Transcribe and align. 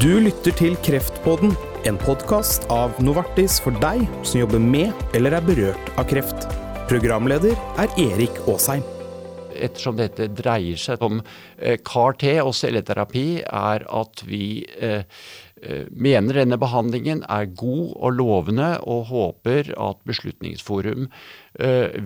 Du 0.00 0.14
lytter 0.16 0.54
til 0.56 0.78
Kreftpodden, 0.80 1.50
en 1.84 1.98
podkast 2.00 2.62
av 2.72 2.94
Novartis 3.04 3.58
for 3.60 3.76
deg 3.82 4.06
som 4.24 4.38
jobber 4.40 4.62
med 4.64 4.96
eller 5.18 5.34
er 5.36 5.44
berørt 5.44 5.90
av 6.00 6.06
kreft. 6.08 6.46
Programleder 6.88 7.52
er 7.82 7.92
Erik 8.00 8.38
Aasheim. 8.48 8.80
Ettersom 9.52 9.98
dette 9.98 10.30
dreier 10.32 10.80
seg 10.80 11.04
om 11.04 11.20
eh, 11.20 11.76
CAR-T 11.84 12.32
og 12.40 12.54
celleterapi, 12.56 13.26
er 13.44 13.84
at 14.00 14.24
vi 14.24 14.64
eh, 14.80 15.04
eh, 15.60 15.84
mener 15.92 16.40
denne 16.40 16.56
behandlingen 16.64 17.20
er 17.28 17.52
god 17.52 17.92
og 17.92 18.16
lovende, 18.22 18.72
og 18.80 19.10
håper 19.12 19.74
at 19.76 20.00
Beslutningsforum 20.08 21.10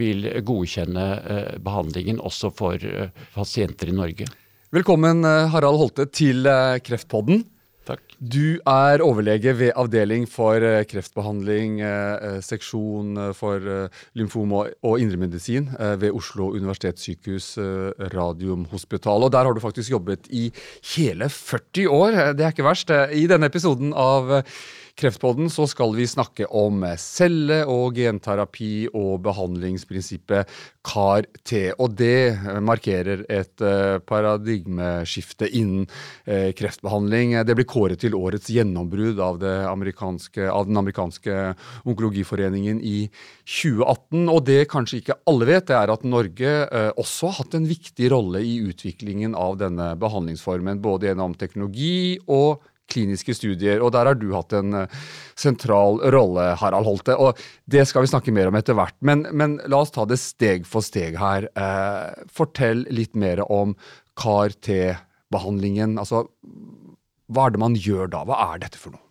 vil 0.03 0.27
godkjenne 0.43 1.09
behandlingen 1.63 2.19
også 2.19 2.51
for 2.59 2.91
pasienter 3.37 3.93
i 3.93 3.99
Norge. 4.03 4.27
Velkommen, 4.75 5.23
Harald 5.55 5.79
Holte, 5.79 6.11
til 6.11 6.49
Kreftpodden. 6.83 7.45
Takk. 7.85 8.15
Du 8.17 8.57
er 8.65 9.03
overlege 9.05 9.53
ved 9.59 9.75
avdeling 9.77 10.25
for 10.31 10.63
eh, 10.65 10.87
kreftbehandling, 10.89 11.83
eh, 11.85 12.15
eh, 12.29 12.39
seksjon 12.45 13.19
for 13.37 13.61
lymfom 14.17 14.55
og 14.57 14.95
indremedisin 15.03 15.69
ved 16.01 16.15
Oslo 16.17 16.49
universitetssykehus 16.55 17.55
Radiumhospitalet. 18.15 19.29
Og 19.29 19.33
der 19.33 19.45
har 19.45 19.53
du 19.53 19.61
faktisk 19.61 19.93
jobbet 19.93 20.31
i 20.31 20.47
hele 20.95 21.29
40 21.29 21.89
år. 21.91 22.17
Det 22.33 22.47
er 22.47 22.55
ikke 22.55 22.67
verst. 22.67 22.91
I 23.13 23.27
denne 23.29 23.53
episoden 23.53 23.93
av 23.93 24.41
Kreftpodden 24.95 25.49
så 25.51 25.65
skal 25.67 25.91
vi 25.97 26.05
snakke 26.07 26.47
om 26.55 26.85
celle- 27.03 27.65
og 27.67 27.97
genterapi 27.99 28.87
og 28.95 29.25
behandlingsprinsippet 29.25 30.51
CAR-T. 30.87 31.73
Og 31.83 31.97
det 31.99 32.39
markerer 32.63 33.25
et 33.27 33.65
eh, 33.65 33.99
paradigmeskifte 34.07 35.49
innen 35.51 35.89
eh, 36.31 36.53
kreftbehandling. 36.55 37.35
Det 37.43 37.57
blir 37.59 37.67
kåret 37.67 38.05
til 38.05 38.15
årets 38.15 38.53
gjennombrudd 38.55 39.19
av, 39.19 39.43
av, 39.43 40.69
den 40.69 40.79
amerikanske 40.79 41.41
onkologiforeningen 41.83 42.79
i 42.79 43.09
2018. 43.43 44.29
Og 44.31 44.39
det 44.47 44.61
kanskje 44.71 45.01
ikke 45.01 45.19
alle 45.27 45.49
vet, 45.51 45.67
det 45.73 45.79
er 45.81 45.91
at 45.97 46.07
Norge 46.07 46.53
eh, 46.69 46.93
også 46.95 47.33
har 47.33 47.41
hatt 47.41 47.59
en 47.59 47.67
viktig 47.67 48.13
rolle 48.15 48.45
i 48.47 48.61
utviklingen 48.63 49.35
av 49.35 49.59
denne 49.59 49.91
behandlingsformen, 49.99 50.79
både 50.87 51.11
gjennom 51.11 51.35
teknologi 51.41 52.21
og 52.31 52.63
kliniske 52.91 53.35
studier, 53.37 53.83
og 53.83 53.93
der 53.95 54.11
har 54.11 54.19
du 54.19 54.29
hatt 54.35 54.55
en 54.57 54.77
eh, 54.85 54.99
sentral 55.41 56.01
rolle, 56.15 56.51
Harald 56.61 56.89
Holte. 56.89 57.17
og 57.17 57.41
Det 57.71 57.87
skal 57.89 58.05
vi 58.05 58.13
snakke 58.13 58.35
mer 58.35 58.51
om 58.51 58.59
etter 58.59 58.77
hvert, 58.79 58.97
men, 59.01 59.27
men 59.33 59.59
la 59.71 59.83
oss 59.85 59.95
ta 59.95 60.07
det 60.09 60.21
steg 60.23 60.69
for 60.69 60.85
steg 60.85 61.19
her. 61.21 61.49
Eh, 61.57 62.27
fortell 62.33 62.85
litt 62.93 63.17
mer 63.19 63.45
om 63.49 63.77
CAR-T-behandlingen. 64.21 65.99
Altså, 66.01 66.27
hva 67.33 67.49
er 67.49 67.55
det 67.55 67.65
man 67.65 67.79
gjør 67.79 68.13
da? 68.13 68.23
Hva 68.29 68.41
er 68.53 68.63
dette 68.67 68.81
for 68.81 68.95
noe? 68.95 69.03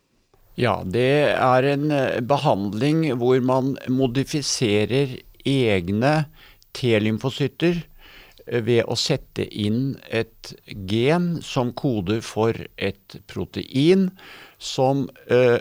Ja, 0.59 0.83
det 0.85 1.33
er 1.33 1.65
en 1.71 1.89
eh, 1.91 2.19
behandling 2.21 3.07
hvor 3.17 3.41
man 3.41 3.73
modifiserer 3.89 5.17
egne 5.49 6.13
T-lymfocytter 6.77 7.81
ved 8.47 8.83
å 8.87 8.97
sette 8.99 9.45
inn 9.47 9.95
et 10.09 10.53
gen 10.89 11.37
som 11.45 11.71
koder 11.77 12.21
for 12.25 12.57
et 12.77 13.17
protein 13.31 14.09
som 14.59 15.07
uh, 15.31 15.59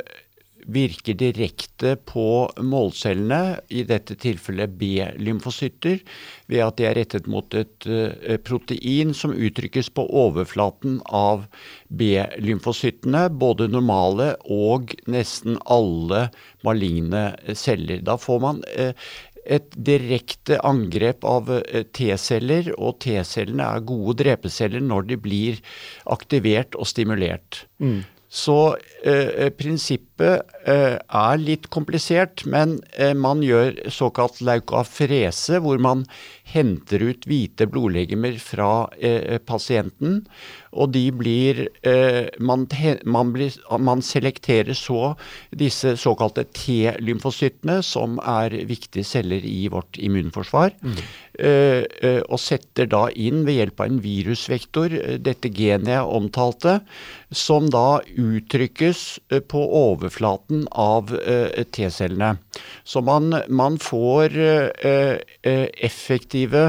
virker 0.63 1.17
direkte 1.19 1.97
på 2.07 2.47
målcellene, 2.63 3.59
i 3.75 3.83
dette 3.87 4.15
tilfellet 4.21 4.77
B-lymfocytter, 4.79 6.03
ved 6.51 6.63
at 6.63 6.79
de 6.79 6.87
er 6.87 6.97
rettet 7.01 7.27
mot 7.31 7.57
et 7.59 7.89
uh, 7.89 8.37
protein 8.47 9.13
som 9.17 9.35
uttrykkes 9.35 9.91
på 9.97 10.07
overflaten 10.23 11.01
av 11.07 11.47
B-lymfocyttene, 11.91 13.27
både 13.43 13.69
normale 13.73 14.33
og 14.47 14.95
nesten 15.11 15.59
alle 15.67 16.29
maligne 16.67 17.33
celler. 17.59 18.03
Da 18.07 18.19
får 18.21 18.43
man 18.47 18.63
uh, 18.79 18.93
et 19.45 19.75
direkte 19.75 20.59
angrep 20.67 21.27
av 21.27 21.51
eh, 21.59 21.85
T-celler, 21.95 22.73
og 22.79 23.01
T-cellene 23.05 23.67
er 23.67 23.87
gode 23.89 24.19
drepeceller 24.23 24.85
når 24.85 25.09
de 25.11 25.21
blir 25.21 25.63
aktivert 26.11 26.79
og 26.79 26.89
stimulert. 26.91 27.65
Mm. 27.83 28.03
Så 28.33 28.59
eh, 29.05 29.51
prinsippet 29.57 30.13
eh, 30.69 30.99
er 30.99 31.41
litt 31.43 31.69
komplisert, 31.75 32.45
men 32.47 32.79
eh, 32.97 33.15
man 33.19 33.43
gjør 33.45 33.75
såkalt 33.93 34.43
leukafrese, 34.45 35.61
hvor 35.63 35.81
man 35.83 36.07
henter 36.53 37.03
ut 37.07 37.27
hvite 37.29 37.67
blodlegemer 37.71 38.37
fra 38.43 38.89
eh, 39.01 39.39
pasienten. 39.39 40.23
Og 40.73 40.93
de 40.95 41.05
blir 41.13 41.67
eh, 41.85 42.29
man, 42.41 42.67
man, 43.05 43.33
blir 43.35 43.57
man, 43.81 44.05
selekterer 44.05 44.77
så 44.77 45.15
disse 45.51 45.95
såkalte 46.01 46.47
T-lymfocyttene, 46.57 47.81
som 47.85 48.17
er 48.21 48.57
viktige 48.69 49.05
celler 49.05 49.45
i 49.45 49.67
vårt 49.73 50.01
immunforsvar. 50.01 50.77
Mm. 50.83 51.03
og 52.29 52.39
setter 52.41 52.87
da 52.93 53.07
inn 53.17 53.41
ved 53.47 53.57
hjelp 53.57 53.81
av 53.81 53.89
en 53.89 54.01
virusvektor 54.05 54.93
dette 55.25 55.49
genet 55.57 55.95
jeg 55.95 56.17
omtalte, 56.19 56.75
som 57.33 57.71
da 57.73 58.03
uttrykkes 58.21 58.92
på 59.49 59.63
overflaten 59.79 60.67
av 60.71 61.13
T-cellene. 61.75 62.37
Så 62.85 63.01
man, 63.05 63.35
man 63.49 63.79
får 63.83 64.37
effektive 65.43 66.65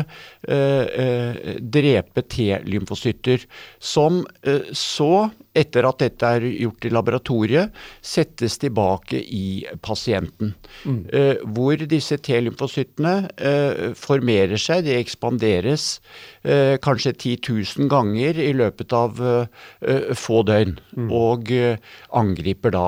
drepe 1.74 2.24
T-lymfocytter 2.30 3.46
som 3.80 4.26
eh, 4.42 4.62
så, 4.72 5.30
etter 5.54 5.88
at 5.88 6.02
dette 6.02 6.30
er 6.38 6.46
gjort 6.50 6.88
i 6.88 6.92
laboratoriet, 6.94 7.74
settes 8.02 8.58
tilbake 8.62 9.20
i 9.22 9.64
pasienten. 9.86 10.54
Mm. 10.84 11.00
Eh, 11.14 11.44
hvor 11.56 11.86
disse 11.90 12.18
T-lymfocyttene 12.18 13.16
eh, 13.38 13.84
formerer 13.98 14.60
seg, 14.62 14.86
de 14.88 14.98
ekspanderes 15.00 15.98
kanskje 16.44 17.14
10 17.14 17.38
000 17.80 17.88
ganger 17.88 18.36
i 18.42 18.50
løpet 18.52 18.92
av 18.98 19.20
få 20.20 20.42
døgn. 20.44 20.74
Mm. 21.00 21.08
Og 21.16 21.52
angriper 22.20 22.74
da 22.76 22.88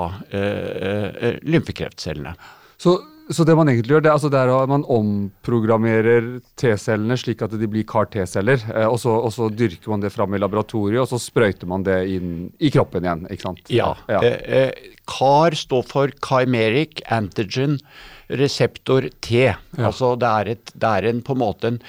lymfekreftcellene. 1.40 2.34
Så 2.76 2.98
så 3.34 3.46
det 3.48 3.56
man 3.58 3.70
egentlig 3.72 3.96
gjør, 3.96 4.04
det, 4.06 4.12
altså 4.14 4.30
det 4.30 4.38
er 4.38 4.52
at 4.54 4.70
man 4.70 4.84
omprogrammerer 4.92 6.28
T-cellene 6.62 7.18
slik 7.18 7.42
at 7.46 7.56
de 7.58 7.70
blir 7.72 7.86
CAR-T-celler. 7.90 8.62
Eh, 8.70 8.86
og, 8.86 9.00
og, 9.10 9.32
så 9.34 9.50
dyrker 9.50 9.94
man 9.94 10.04
det 10.04 10.14
fram 10.14 10.36
i 10.36 10.42
laboratoriet, 10.42 11.02
og 11.02 11.10
så 11.10 11.22
sprøyter 11.22 11.70
man 11.70 11.86
det 11.88 11.98
inn 12.14 12.36
i 12.62 12.70
kroppen 12.74 13.08
igjen. 13.08 13.26
ikke 13.32 13.48
sant? 13.48 13.64
Ja. 13.74 13.94
ja. 14.12 14.22
Eh, 14.22 14.38
eh, 14.60 14.92
CAR 15.10 15.58
står 15.58 15.88
for 15.90 16.14
Chimeric 16.22 17.02
Antigen 17.14 17.80
reseptor 18.30 19.10
T. 19.22 19.42
Ja. 19.50 19.58
Altså 19.90 20.14
det 20.22 20.30
er, 20.30 20.54
et, 20.56 20.74
det 20.74 20.94
er 21.00 21.10
en, 21.10 21.22
på 21.26 21.36
en 21.36 21.42
måte 21.42 21.74
en 21.74 21.82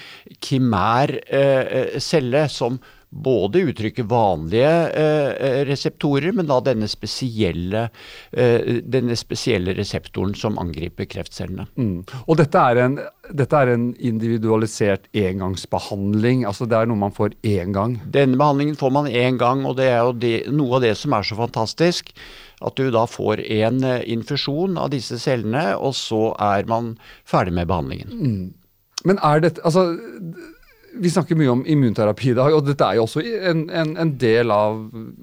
kimær 0.45 1.13
eh, 1.27 1.97
celle 2.03 2.47
som 2.53 2.81
både 3.11 3.63
uttrykke 3.71 4.05
vanlige 4.09 4.71
eh, 4.99 5.61
reseptorer, 5.69 6.33
men 6.37 6.49
da 6.49 6.59
denne 6.65 6.89
spesielle, 6.91 7.87
eh, 8.33 8.81
denne 8.83 9.17
spesielle 9.17 9.75
reseptoren 9.77 10.35
som 10.37 10.59
angriper 10.61 11.09
kreftcellene. 11.11 11.69
Mm. 11.79 12.01
Og 12.27 12.41
dette 12.41 12.65
er, 12.73 12.83
en, 12.83 12.99
dette 13.31 13.61
er, 13.63 13.73
en, 13.73 13.87
individualisert 13.97 15.07
engangsbehandling? 15.17 16.45
altså 16.47 16.67
Det 16.67 16.81
er 16.81 16.91
noe 16.91 17.05
man 17.07 17.15
får 17.15 17.39
én 17.47 17.73
gang? 17.77 18.01
Denne 18.13 18.39
behandlingen 18.41 18.77
får 18.79 18.93
man 18.99 19.09
én 19.11 19.39
gang, 19.41 19.65
og 19.67 19.79
det 19.81 19.89
er 19.93 20.03
jo 20.03 20.19
det, 20.27 20.35
noe 20.53 20.77
av 20.79 20.85
det 20.85 20.97
som 20.99 21.17
er 21.17 21.27
så 21.27 21.39
fantastisk. 21.39 22.13
At 22.65 22.77
du 22.81 22.91
da 22.91 23.05
får 23.09 23.45
en 23.45 23.83
eh, 23.85 24.05
infusjon 24.13 24.77
av 24.81 24.93
disse 24.93 25.21
cellene, 25.23 25.71
og 25.77 25.95
så 25.97 26.31
er 26.43 26.69
man 26.69 26.97
ferdig 27.29 27.55
med 27.57 27.71
behandlingen. 27.71 28.13
Mm. 28.21 28.47
Men 29.07 29.21
er 29.23 29.43
dette, 29.45 29.63
altså 29.63 29.93
vi 30.99 31.11
snakker 31.11 31.37
mye 31.39 31.51
om 31.53 31.63
immunterapi 31.69 32.31
i 32.31 32.37
dag, 32.37 32.55
og 32.57 32.65
dette 32.67 32.87
er 32.87 32.99
jo 32.99 33.05
også 33.07 33.23
en, 33.51 33.65
en, 33.71 33.93
en 34.01 34.13
del 34.21 34.53
av 34.53 34.79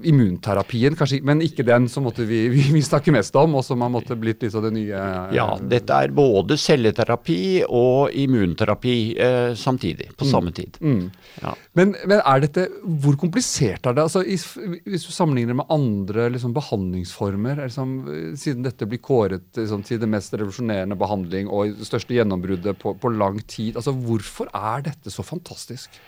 immunterapien, 0.06 0.94
kanskje, 0.98 1.20
men 1.26 1.42
ikke 1.44 1.66
den 1.66 1.88
som 1.90 2.06
vi, 2.16 2.40
vi, 2.52 2.64
vi, 2.74 2.82
snakker 2.84 3.14
mest 3.14 3.34
om, 3.40 3.56
og 3.58 3.64
som 3.66 3.82
har 3.84 3.92
måttet 3.92 4.20
blitt 4.20 4.44
litt 4.44 4.54
av 4.54 4.66
det 4.66 4.74
nye 4.76 5.02
Ja, 5.34 5.48
dette 5.58 5.98
er 6.04 6.14
både 6.14 6.58
celleterapi 6.60 7.64
og 7.66 8.14
immunterapi 8.24 8.96
eh, 9.18 9.50
samtidig, 9.58 10.10
på 10.18 10.28
mm. 10.28 10.30
samme 10.30 10.54
tid. 10.54 10.78
Mm. 10.80 11.08
Ja. 11.42 11.54
Men, 11.74 11.94
men, 12.04 12.20
er 12.20 12.44
dette, 12.44 12.68
hvor 13.02 13.18
komplisert 13.20 13.88
er 13.88 13.96
det? 13.96 14.06
Altså, 14.06 14.22
hvis 14.24 15.08
du 15.08 15.12
sammenligner 15.14 15.58
med 15.58 15.70
andre 15.74 16.28
liksom, 16.34 16.54
behandlingsformer, 16.56 17.64
liksom, 17.64 17.96
siden 18.38 18.66
dette 18.66 18.88
blir 18.90 19.02
kåret 19.04 19.48
liksom, 19.58 19.82
til 19.86 20.02
det 20.02 20.10
mest 20.10 20.36
revolusjonerende 20.36 20.98
behandling 20.98 21.50
og 21.50 21.82
største 21.84 22.14
gjennombruddet 22.16 22.78
på, 22.80 22.94
på 23.00 23.14
lang 23.16 23.40
tid, 23.42 23.74
altså, 23.80 23.94
hvorfor 24.04 24.52
er 24.54 24.86
dette 24.90 25.12
så 25.12 25.24
fantastisk? 25.26 25.63
Fantastisk? 25.64 26.00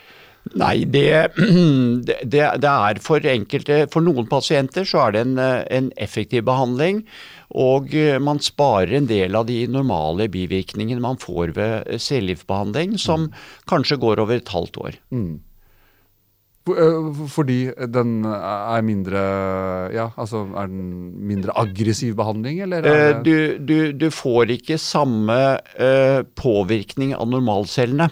Nei, 0.54 0.84
det, 0.94 1.32
det, 2.22 2.44
det, 2.62 2.70
er 2.70 3.00
for 3.02 3.24
enkelte 3.26 3.86
For 3.90 4.04
noen 4.04 4.28
pasienter 4.30 4.86
så 4.86 5.08
er 5.08 5.16
det 5.16 5.24
en, 5.26 5.40
en, 5.40 5.88
effektiv 5.96 6.44
behandling. 6.46 7.02
Og 7.50 7.90
man 8.22 8.38
sparer 8.42 8.94
en 8.98 9.08
del 9.10 9.34
av 9.34 9.46
de 9.48 9.64
normale 9.70 10.28
bivirkningene 10.30 11.02
man 11.02 11.18
får 11.18 11.54
ved 11.56 11.98
cellegiftbehandling, 12.02 12.94
som 12.98 13.26
mm. 13.26 13.42
kanskje 13.70 13.98
går 14.02 14.22
over 14.22 14.38
et 14.38 14.54
halvt 14.54 14.78
år. 14.82 15.00
Mm. 15.10 15.42
Fordi 16.66 17.70
den 17.94 18.24
er 18.26 18.80
mindre 18.82 19.20
Ja, 19.94 20.08
altså 20.18 20.40
er 20.58 20.66
den 20.66 21.12
mindre 21.26 21.54
aggressiv 21.54 22.16
behandling, 22.18 22.58
eller? 22.66 23.22
Du, 23.22 23.58
du, 23.62 23.92
du, 23.94 24.08
får 24.10 24.50
ikke 24.56 24.78
samme 24.82 25.38
påvirkning 26.34 27.14
av 27.14 27.30
normalcellene. 27.30 28.10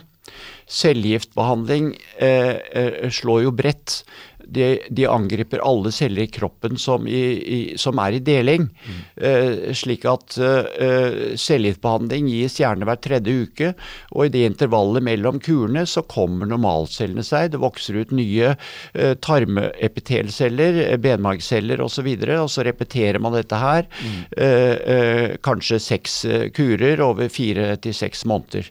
Cellegiftbehandling 0.71 1.93
eh, 2.19 3.11
slår 3.13 3.45
jo 3.47 3.57
bredt 3.57 4.03
de, 4.47 4.81
de, 4.91 5.07
angriper 5.07 5.63
alle 5.65 5.93
celler 5.93 6.23
i 6.23 6.27
kroppen 6.27 6.79
som, 6.79 7.09
i, 7.09 7.23
i, 7.57 7.59
som 7.81 7.99
er 8.03 8.17
i 8.17 8.23
deling. 8.25 8.67
Mm. 8.69 9.01
Eh, 9.29 9.73
slik 9.77 10.05
at 10.09 10.37
eh, 10.39 11.35
cellegiftbehandling 11.41 12.29
gis 12.33 12.59
gjerne 12.61 12.89
hver 12.89 13.01
tredje 13.05 13.35
uke. 13.45 13.73
Og 14.13 14.27
i 14.27 14.33
det 14.35 14.45
intervallet 14.51 15.05
mellom 15.07 15.41
kurene 15.45 15.87
så 15.89 16.05
kommer 16.09 16.49
normalcellene 16.51 17.25
seg. 17.27 17.53
Det 17.55 17.63
vokser 17.63 18.01
ut 18.03 18.15
nye 18.17 18.55
eh, 18.55 19.15
tarmepitelceller, 19.25 20.83
benmargceller 21.03 21.83
osv. 21.85 22.11
Og, 22.15 22.27
så 22.29 22.43
og 22.45 22.53
så 22.53 22.67
repeterer 22.69 23.23
man 23.23 23.37
dette 23.37 23.59
her. 23.61 23.89
Mm. 24.05 24.21
Eh, 24.45 25.27
kanskje 25.45 25.81
seks 25.83 26.21
kurer 26.57 27.03
over 27.05 27.33
fire 27.33 27.75
til 27.83 27.97
seks 27.97 28.25
måneder. 28.29 28.71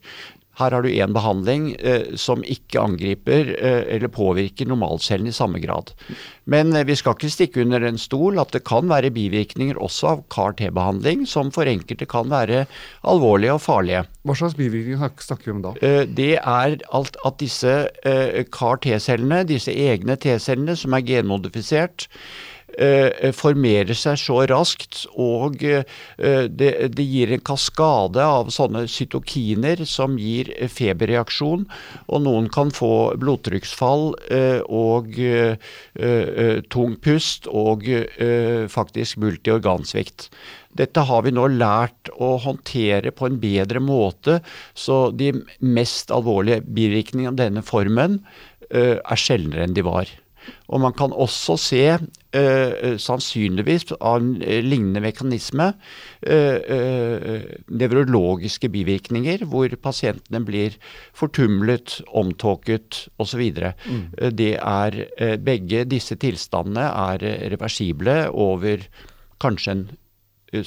Her 0.59 0.75
har 0.75 0.85
du 0.85 0.89
én 0.91 1.13
behandling 1.15 1.71
eh, 1.79 2.13
som 2.19 2.43
ikke 2.45 2.81
angriper 2.81 3.55
eh, 3.57 3.95
eller 3.95 4.11
påvirker 4.13 4.69
normalcellen 4.69 5.31
i 5.31 5.33
samme 5.33 5.61
grad. 5.63 5.93
Men 6.45 6.75
eh, 6.75 6.85
vi 6.85 6.97
skal 6.99 7.17
ikke 7.17 7.31
stikke 7.33 7.63
under 7.63 7.85
en 7.87 7.97
stol 7.97 8.37
at 8.41 8.53
det 8.53 8.61
kan 8.69 8.89
være 8.91 9.13
bivirkninger 9.15 9.79
også 9.81 10.11
av 10.11 10.23
CAR-T-behandling, 10.33 11.25
som 11.29 11.49
for 11.55 11.69
enkelte 11.69 12.05
kan 12.09 12.29
være 12.29 12.65
alvorlige 13.01 13.57
og 13.57 13.63
farlige. 13.65 14.05
Hva 14.23 14.37
slags 14.37 14.57
bivirkninger 14.59 15.13
snakker 15.25 15.49
vi 15.49 15.55
om 15.57 15.65
da? 15.65 15.75
Eh, 15.81 16.03
det 16.05 16.31
er 16.37 16.79
alt 16.93 17.17
at 17.25 17.41
disse 17.41 17.75
eh, 18.05 18.43
CAR-T-cellene, 18.53 19.43
disse 19.49 19.73
egne 19.73 20.19
T-cellene 20.21 20.77
som 20.79 20.93
er 20.93 21.07
genmodifisert, 21.07 22.07
formerer 23.37 23.97
seg 23.97 24.17
så 24.19 24.39
raskt, 24.49 25.03
og 25.19 25.61
eh, 25.65 25.85
det, 26.17 26.71
det, 26.95 27.05
gir 27.05 27.33
en 27.33 27.43
kaskade 27.45 28.23
av 28.23 28.49
sånne 28.53 28.85
cytokiner 28.91 29.83
som 29.89 30.17
gir 30.19 30.51
feberreaksjon. 30.71 31.67
Og 32.07 32.23
noen 32.25 32.49
kan 32.53 32.73
få 32.73 33.13
blodtrykksfall 33.21 34.13
eh, 34.33 34.61
og 34.65 35.13
tung 36.73 36.95
pust 37.03 37.47
og 37.51 37.85
faktisk 38.71 39.19
multiorgansvikt. 39.21 40.29
Dette 40.73 41.03
har 41.05 41.23
vi 41.25 41.33
nå 41.35 41.45
lært 41.53 42.09
å 42.17 42.33
håndtere 42.41 43.13
på 43.13 43.29
en 43.29 43.37
bedre 43.41 43.81
måte, 43.83 44.39
så 44.73 45.05
de 45.13 45.31
mest 45.61 46.13
alvorlige 46.13 46.63
bivirkningene 46.65 47.33
av 47.33 47.39
denne 47.43 47.65
formen 47.65 48.19
er 48.73 49.19
sjeldnere 49.19 49.67
enn 49.67 49.77
de 49.77 49.85
var. 49.85 50.09
Og 50.69 50.81
man 50.83 50.95
kan 50.97 51.13
også 51.13 51.57
se, 51.59 51.81
uh, 51.97 52.97
sannsynligvis 52.99 53.87
av 53.99 54.19
en 54.21 54.33
lignende 54.41 55.03
mekanisme, 55.03 55.69
uh, 56.27 56.59
uh, 56.59 57.47
nevrologiske 57.69 58.71
bivirkninger 58.73 59.45
hvor 59.49 59.73
pasientene 59.83 60.43
blir 60.45 60.77
fortumlet, 61.17 61.99
omtåket 62.13 63.07
osv. 63.21 63.43
Mm. 63.87 64.05
Det 64.37 64.53
er 64.59 65.01
Begge 65.43 65.83
disse 65.89 66.15
tilstandene 66.19 66.85
er 66.89 67.49
reversible 67.53 68.15
over 68.29 68.87
kanskje 69.43 69.75
en 69.75 69.85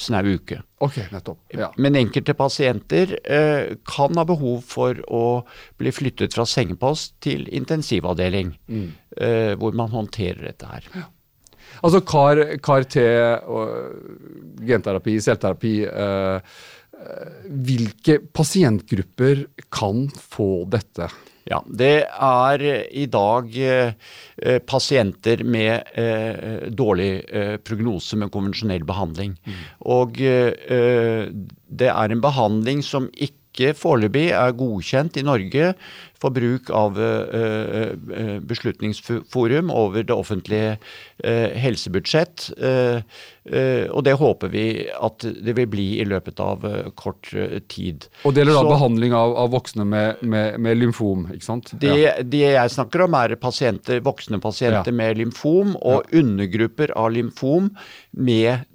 snau 0.00 0.27
uke. 0.37 0.59
Ok, 0.85 0.99
nettopp. 1.12 1.41
Ja. 1.56 1.71
Men 1.81 1.97
enkelte 1.99 2.35
pasienter 2.37 3.17
eh, 3.23 3.77
kan 3.88 4.19
ha 4.19 4.27
behov 4.29 4.65
for 4.69 4.99
å 5.09 5.25
bli 5.81 5.93
flyttet 5.94 6.37
fra 6.37 6.47
sengepost 6.49 7.15
til 7.25 7.47
intensivavdeling, 7.55 8.56
mm. 8.69 8.88
eh, 9.17 9.53
hvor 9.61 9.77
man 9.79 9.94
håndterer 9.94 10.50
dette 10.50 10.73
her. 10.73 10.91
Ja. 10.97 11.06
Altså 11.85 12.00
CAR, 12.09 12.41
CAR-T 12.65 13.03
og 13.53 14.62
genterapi, 14.67 15.19
celterapi 15.21 15.75
eh, 15.85 16.06
eh, 16.06 16.56
Hvilke 17.47 18.19
pasientgrupper 18.35 19.47
kan 19.71 20.07
få 20.11 20.65
dette? 20.73 21.11
Ja, 21.47 21.61
Det 21.67 22.07
er 22.11 22.63
i 22.91 23.05
dag 23.07 23.53
eh, 23.55 23.93
eh, 24.43 24.59
pasienter 24.67 25.45
med 25.47 25.93
eh, 25.95 26.67
dårlig 26.75 27.11
eh, 27.31 27.55
prognose 27.63 28.19
med 28.19 28.33
konvensjonell 28.35 28.83
behandling. 28.87 29.37
Mm. 29.47 29.61
Og 29.95 30.19
eh, 30.27 31.31
det 31.31 31.93
er 31.93 32.11
en 32.11 32.25
behandling 32.25 32.83
som 32.83 33.07
ikke 33.15 33.77
foreløpig 33.79 34.27
er 34.35 34.59
godkjent 34.59 35.21
i 35.21 35.25
Norge 35.27 35.71
for 36.23 36.35
bruk 36.35 36.71
av 36.75 36.99
uh, 36.99 37.95
Beslutningsforum 38.47 39.71
over 39.71 40.07
det 40.07 40.15
offentlige 40.15 40.77
helsebudsjett. 41.27 42.51
Og 42.57 44.03
det 44.05 44.15
håper 44.19 44.51
vi 44.53 44.65
at 44.91 45.25
det 45.25 45.55
vil 45.57 45.69
bli 45.71 45.87
i 46.03 46.07
løpet 46.09 46.41
av 46.43 46.65
kort 46.99 47.31
tid. 47.71 48.07
Og 48.27 48.35
Det 48.35 48.43
gjelder 48.43 48.59
da 48.59 48.65
behandling 48.69 49.15
av, 49.17 49.35
av 49.39 49.53
voksne 49.55 49.87
med, 49.89 50.23
med, 50.27 50.59
med, 50.63 50.79
lymfom, 50.81 51.27
ikke 51.35 51.47
sant? 51.47 51.73
Det, 51.81 51.93
ja. 52.01 52.15
det, 52.23 52.43
jeg 52.57 52.75
snakker 52.75 53.07
om 53.07 53.17
er 53.19 53.37
pasienter, 53.41 54.03
voksne 54.05 54.41
pasienter 54.43 54.93
ja. 54.93 54.99
med 55.01 55.21
lymfom 55.23 55.77
og 55.79 56.03
ja. 56.03 56.23
undergrupper 56.23 56.93
av 56.99 57.12
lymfom 57.17 57.71
med, 58.17 58.67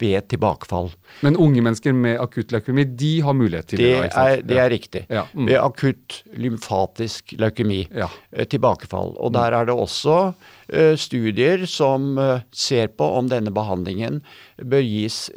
ved 0.00 0.28
tilbakefall. 0.32 0.92
Men 1.24 1.38
unge 1.40 1.62
mennesker 1.64 1.96
med 1.96 2.18
akutt 2.22 2.52
leukemi, 2.54 2.86
de 2.98 3.12
har 3.26 3.36
mulighet 3.36 3.72
til 3.72 3.82
det? 3.82 3.92
Det 4.08 4.24
er, 4.24 4.42
det 4.46 4.60
er 4.62 4.72
riktig. 4.72 5.04
Mm. 5.08 5.48
Ved 5.48 5.58
akutt 5.62 6.22
lymfom 6.38 6.67
lympfatisk 6.68 7.34
leukemi. 7.38 7.88
Ja. 7.94 8.08
Eh, 8.32 8.46
tilbakefall. 8.46 9.16
Og 9.18 9.32
der 9.32 9.52
er 9.52 9.66
det 9.66 9.74
også 9.74 10.34
uh, 10.34 10.96
studier 10.96 11.66
som 11.66 12.18
uh, 12.18 12.40
ser 12.52 12.88
på 12.88 13.04
om 13.04 13.28
denne 13.28 13.50
behandlingen 13.50 14.22
bør 14.58 14.82
gis 14.82 15.30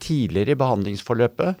tidligere 0.00 0.50
i 0.50 0.58
behandlingsforløpet 0.58 1.54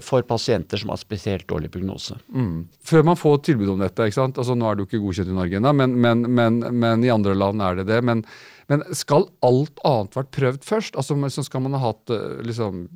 for 0.00 0.22
pasienter 0.22 0.78
som 0.78 0.92
har 0.92 0.96
spesielt 1.00 1.48
dårlig 1.48 1.72
prognose. 1.74 2.14
Mm. 2.30 2.68
Før 2.86 3.02
man 3.02 3.18
får 3.18 3.40
tilbud 3.48 3.72
om 3.72 3.80
dette, 3.82 4.06
ikke 4.06 4.14
sant? 4.14 4.38
Altså, 4.38 4.54
nå 4.54 4.68
er 4.68 4.76
det 4.76 4.84
jo 4.84 4.86
ikke 4.86 5.00
godkjent 5.02 5.32
i 5.32 5.34
Norge 5.34 5.58
ennå, 5.58 5.72
men, 5.74 5.96
men, 5.98 6.22
men, 6.30 6.60
men, 6.70 7.02
i 7.02 7.10
andre 7.10 7.34
land 7.34 7.64
er 7.66 7.80
det 7.80 7.88
det. 7.90 7.98
men 8.06 8.22
men 8.70 8.82
skal 8.98 9.28
alt 9.46 9.78
annet 9.86 10.16
vært 10.18 10.32
prøvd 10.34 10.66
først? 10.66 10.98
Altså, 10.98 11.16
så 11.30 11.44
skal 11.46 11.62
man 11.62 11.76
ha 11.78 11.84
hatt 11.84 12.10
liksom, 12.46 12.86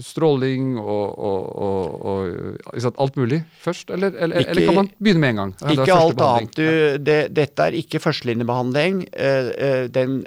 stråling 0.00 0.76
og, 0.80 1.18
og, 1.18 1.48
og, 1.58 2.62
og 2.72 2.86
alt 3.02 3.18
mulig 3.20 3.42
først? 3.60 3.90
Eller, 3.92 4.14
eller, 4.16 4.40
ikke, 4.40 4.50
eller, 4.54 4.68
kan 4.68 4.78
man 4.78 4.90
begynne 4.96 5.22
med 5.22 5.34
en 5.34 5.40
gang? 5.42 5.54
Ikke 5.74 5.96
alt 5.96 6.24
annet. 6.24 6.56
Du, 6.56 6.98
det, 7.04 7.18
dette 7.36 7.68
er 7.68 7.76
ikke 7.76 8.00
førstelinjebehandling. 8.02 9.04
Eh, 9.12 9.50
eh, 9.52 9.84
den 9.92 10.20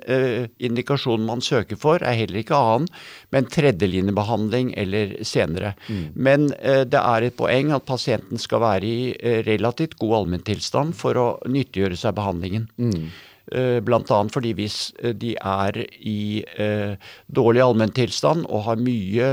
indikasjonen 0.62 1.26
man 1.28 1.44
søker 1.46 1.80
for, 1.82 2.04
er 2.06 2.20
heller 2.22 2.44
ikke 2.44 2.58
annen, 2.58 2.90
men 3.34 3.50
tredjelinjebehandling 3.52 4.74
eller 4.80 5.18
senere. 5.26 5.74
Mm. 5.90 6.04
Men 6.14 6.50
det 6.56 7.02
er 7.02 7.26
et 7.26 7.38
poeng 7.38 7.72
at 7.76 7.88
pasienten 7.88 8.42
skal 8.42 8.62
være 8.64 8.86
i 8.86 9.42
relativt 9.48 9.98
god 10.02 10.20
allmenntilstand 10.22 10.94
for 10.98 11.18
å 11.20 11.30
nyttiggjøre 11.50 11.98
seg 12.00 12.18
behandlingen. 12.18 12.70
Mm. 12.78 13.10
Eh, 13.54 13.80
Bl.a. 13.86 14.22
fordi 14.34 14.54
hvis 14.58 14.90
eh, 15.04 15.14
de 15.14 15.36
er 15.38 15.78
i 16.02 16.42
eh, 16.58 16.96
dårlig 17.30 17.62
allmenntilstand 17.66 18.48
og 18.50 18.66
har 18.70 18.82
mye 18.82 19.30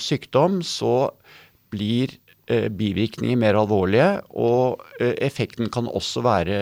sykdom, 0.00 0.60
så 0.66 1.12
blir 1.72 2.18
bivirkninger 2.52 3.38
mer 3.38 3.56
alvorlige, 3.56 4.18
og 4.34 4.82
effekten 4.98 5.70
kan 5.72 5.86
også 5.86 6.20
være 6.26 6.56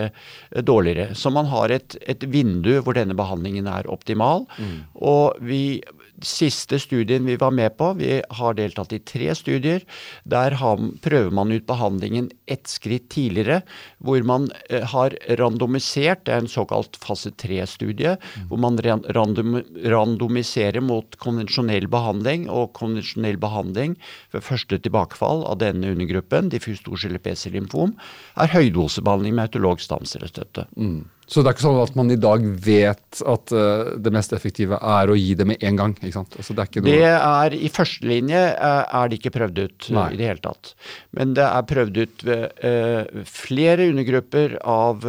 dårligere. 0.63 1.17
Så 1.19 1.33
man 1.35 1.49
har 1.51 1.73
et, 1.73 1.97
et 2.07 2.27
vindu 2.31 2.77
hvor 2.85 2.95
denne 2.95 3.17
behandlingen 3.17 3.67
er 3.67 3.89
optimal. 3.91 4.45
Mm. 4.61 4.77
Og 5.01 5.41
vi 5.41 5.81
siste 6.27 6.79
studien 6.81 7.25
vi 7.27 7.37
var 7.41 7.53
med 7.55 7.77
på, 7.79 7.93
vi 7.99 8.21
har 8.39 8.57
deltatt 8.59 8.93
i 8.93 9.01
tre 9.05 9.33
studier, 9.37 9.85
der 10.25 10.57
prøver 11.05 11.31
man 11.35 11.53
ut 11.53 11.67
behandlingen 11.69 12.31
ett 12.51 12.69
skritt 12.71 13.09
tidligere, 13.15 13.61
hvor 13.99 14.23
man 14.27 14.49
eh, 14.69 14.85
har 14.93 15.17
randomisert, 15.41 16.25
det 16.27 16.35
er 16.35 16.45
en 16.45 16.51
såkalt 16.51 16.99
fase 17.01 17.33
tre-studie, 17.41 18.17
hvor 18.49 18.61
man 18.61 18.79
random, 18.81 19.61
randomiserer 19.85 20.83
mot 20.85 21.17
konvensjonell 21.23 21.89
behandling 21.91 22.49
og 22.51 22.73
konvensjonell 22.79 23.39
behandling 23.41 23.97
ved 24.35 24.45
første 24.47 24.81
tilbakefall 24.83 25.45
av 25.49 25.61
denne 25.63 25.95
undergruppen, 25.95 26.51
diffus 26.53 26.83
storcellepc-lymfom, 26.85 27.97
er 28.41 28.55
høydosebehandling 28.55 29.37
med 29.37 29.51
autolog 29.51 29.83
stamcellestøtte. 29.85 30.67
Mm. 30.77 31.09
Så 31.31 31.45
det 31.45 31.51
er 31.51 31.55
ikke 31.55 31.63
sånn 31.63 31.79
at 31.79 31.99
man 31.99 32.11
i 32.11 32.19
dag 32.19 32.43
vet 32.65 33.21
at 33.31 33.53
uh, 33.55 33.93
det 34.03 34.11
mest 34.15 34.33
effektive 34.35 34.81
er 34.83 35.13
å 35.13 35.15
gi 35.15 35.37
det 35.39 35.47
med 35.47 35.63
en 35.67 35.79
gang? 35.79 35.93
ikke 35.95 36.17
sant? 36.17 36.35
Altså, 36.35 36.57
det, 36.59 36.65
er 36.65 36.83
noe... 36.83 36.91
det 36.91 37.13
er 37.13 37.55
I 37.55 37.71
førstelinje 37.71 38.41
uh, 38.57 38.83
er 38.99 39.13
det 39.13 39.21
ikke 39.21 39.35
prøvd 39.37 39.61
ut 39.63 39.91
Nei. 39.95 40.09
i 40.11 40.19
det 40.19 40.27
hele 40.33 40.43
tatt. 40.43 40.73
Men 41.15 41.37
det 41.39 41.47
er 41.47 41.69
prøvd 41.71 42.03
ut 42.03 42.27
ved 42.27 42.67
uh, 42.67 43.23
flere 43.31 43.87
undergrupper 43.93 44.59
av 44.67 45.07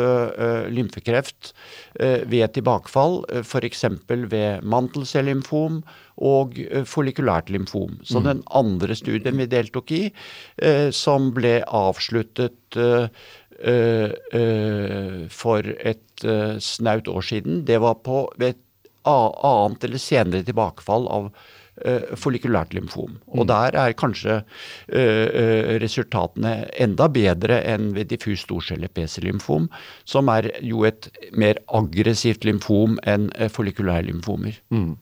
lymfekreft 0.72 1.52
ved 2.30 2.54
tilbakefall, 2.56 3.20
uh, 3.26 3.42
f.eks. 3.42 3.84
ved 4.30 4.62
mantelcellymfom 4.62 5.82
og 6.22 6.58
follikulært 6.86 7.48
lymfom. 7.50 7.96
Så 8.06 8.20
mm. 8.20 8.26
den 8.28 8.42
andre 8.54 8.94
studien 8.94 9.40
vi 9.42 9.48
deltok 9.50 9.94
i, 9.96 10.02
som 10.94 11.32
ble 11.34 11.56
avsluttet 11.66 12.78
for 15.32 15.72
et 15.80 16.26
snaut 16.62 17.08
år 17.08 17.26
siden, 17.26 17.64
det 17.66 17.78
var 17.82 18.00
på 18.06 18.24
et 18.42 18.60
annet 19.06 19.84
eller 19.88 20.02
senere 20.02 20.46
tilbakefall 20.46 21.08
av 21.10 21.32
follikulært 22.20 22.76
lymfom. 22.78 23.16
Og 23.32 23.44
mm. 23.46 23.48
der 23.50 23.78
er 23.80 23.94
kanskje 23.98 24.36
resultatene 25.82 26.68
enda 26.84 27.08
bedre 27.10 27.62
enn 27.66 27.94
ved 27.96 28.12
diffus 28.12 28.44
storcelle-PC-lymfom, 28.46 29.70
som 30.06 30.30
er 30.34 30.52
jo 30.62 30.84
et 30.86 31.10
mer 31.34 31.62
aggressivt 31.74 32.46
lymfom 32.46 33.00
enn 33.08 33.32
uh, 33.40 33.48
follikulærlymfomer. 33.50 34.60
Mm. 34.70 34.94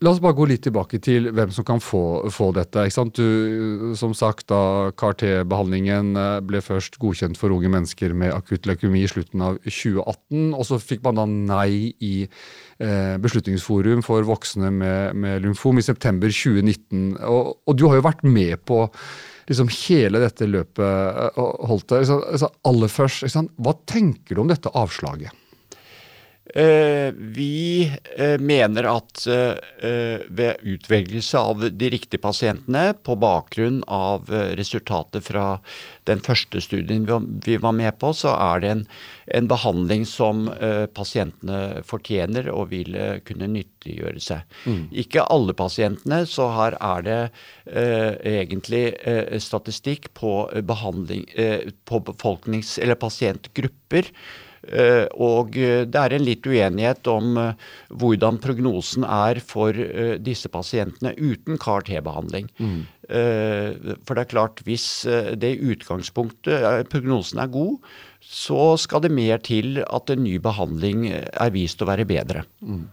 La 0.00 0.14
oss 0.14 0.20
bare 0.24 0.32
gå 0.32 0.46
litt 0.48 0.62
tilbake 0.64 0.96
til 1.04 1.26
hvem 1.36 1.50
som 1.52 1.64
kan 1.68 1.80
få, 1.84 2.30
få 2.32 2.46
dette. 2.56 2.86
Du, 3.18 3.92
som 4.00 4.14
sagt, 4.16 4.46
da 4.48 4.88
CAR-T-behandlingen 4.96 6.14
ble 6.48 6.62
først 6.64 6.96
godkjent 7.02 7.36
for 7.36 7.52
unge 7.52 7.68
mennesker 7.68 8.14
med 8.16 8.32
akutt 8.32 8.64
leukemi 8.64 9.02
i 9.04 9.10
slutten 9.12 9.44
av 9.44 9.58
2018, 9.66 10.54
og 10.56 10.64
så 10.64 10.78
fikk 10.80 11.04
man 11.04 11.20
da 11.20 11.26
nei 11.28 11.92
i 12.00 12.14
eh, 12.24 13.18
Beslutningsforum 13.20 14.00
for 14.06 14.24
voksne 14.24 14.72
med, 14.72 15.20
med, 15.20 15.44
lymfom 15.44 15.82
i 15.82 15.84
september 15.84 16.32
2019. 16.32 17.20
Og, 17.20 17.52
og, 17.68 17.76
du 17.76 17.84
har 17.90 18.00
jo 18.00 18.06
vært 18.08 18.24
med 18.24 18.56
på 18.64 18.86
liksom 19.52 19.68
hele 19.82 20.24
dette 20.24 20.48
løpet, 20.48 21.36
Holte. 21.68 22.00
Altså, 22.00 22.48
aller 22.64 22.88
først, 22.88 23.28
hva 23.60 23.76
tenker 23.84 24.32
du 24.32 24.46
om 24.46 24.48
dette 24.48 24.72
avslaget? 24.72 25.36
Eh, 26.54 27.12
vi 27.14 27.92
eh, 28.16 28.38
mener 28.38 28.86
at 28.90 29.26
eh, 29.26 30.18
ved 30.26 30.56
utvelgelse 30.62 31.38
av 31.38 31.62
de 31.70 31.90
riktige 31.90 32.18
pasientene 32.22 32.90
på 33.06 33.14
bakgrunn 33.22 33.84
av 33.86 34.26
resultatet 34.58 35.28
fra 35.28 35.60
den 36.10 36.22
første 36.24 36.62
studien 36.64 37.06
vi 37.44 37.56
var 37.62 37.76
med 37.76 37.94
på, 38.02 38.10
så 38.16 38.34
er 38.34 38.64
det 38.64 38.72
en, 38.72 38.82
en 39.38 39.48
behandling 39.50 40.02
som 40.08 40.48
pasientene 40.96 41.84
fortjener 41.86 42.48
og 42.50 42.72
vil 42.72 42.96
kunne 43.28 43.50
nyttiggjøre 43.52 44.22
seg. 44.24 44.58
Mm. 44.64 44.82
Ikke 45.04 45.26
alle 45.30 45.54
pasientene, 45.54 46.24
så 46.26 46.48
her 46.56 46.78
er 46.80 47.06
det 47.06 47.20
egentlig 48.26 48.84
statistikk 49.44 50.10
på 50.18 50.48
behandling 50.66 51.28
på 51.86 52.02
befolknings- 52.10 52.78
eller 52.80 52.98
pasientgrupper 52.98 54.10
og 55.18 55.56
eh, 55.58 55.82
det 55.88 56.00
er 56.00 56.14
en 56.14 56.24
litt 56.24 56.46
uenighet 56.46 57.08
om 57.10 57.38
eh, 57.40 57.66
hvordan 57.90 58.38
prognosen 58.42 59.06
er 59.06 59.40
for 59.42 59.76
disse 60.22 60.50
pasientene 60.52 61.14
uten 61.18 61.58
CAR-T-behandling. 61.60 62.50
Mm. 62.60 62.80
For 63.10 64.14
det 64.14 64.22
er 64.22 64.30
klart, 64.30 64.60
hvis 64.62 64.84
det 65.42 65.48
i 65.56 65.72
utgangspunktet 65.72 66.86
prognosen 66.92 67.40
er 67.42 67.50
god, 67.50 67.88
så 68.22 68.76
skal 68.78 69.02
det 69.02 69.10
mer 69.10 69.42
til 69.42 69.80
at 69.82 70.12
en 70.14 70.22
ny 70.22 70.36
behandling 70.42 71.08
er 71.10 71.50
vist 71.50 71.82
å 71.82 71.88
være 71.90 72.06
bedre. 72.06 72.44
Mm. 72.62 72.84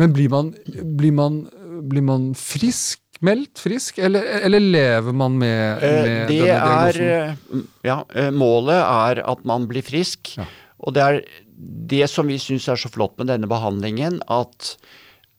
Men 0.00 0.16
blir 0.16 0.32
man, 0.32 0.54
blir 0.96 1.12
man, 1.12 1.42
blir 1.84 2.06
man 2.08 2.30
frisk? 2.38 3.02
meldt 3.24 3.60
frisk, 3.62 3.98
eller, 4.02 4.26
eller, 4.44 4.60
lever 4.60 5.14
man 5.16 5.38
med, 5.38 5.80
med 5.80 5.94
det 6.02 6.02
denne 6.10 6.26
diagnosen? 6.28 7.62
Er, 7.62 7.64
ja, 7.86 7.96
målet 8.34 8.80
er 8.80 9.22
at 9.24 9.46
man 9.48 9.68
blir 9.70 9.86
frisk. 9.86 10.34
Ja. 10.40 10.48
Og 10.82 10.94
det 10.96 11.02
er 11.04 11.20
det 11.90 12.06
som 12.10 12.28
vi 12.28 12.38
syns 12.42 12.66
er 12.70 12.80
så 12.80 12.90
flott 12.92 13.16
med 13.20 13.30
denne 13.30 13.48
behandlingen, 13.50 14.20
at 14.32 14.74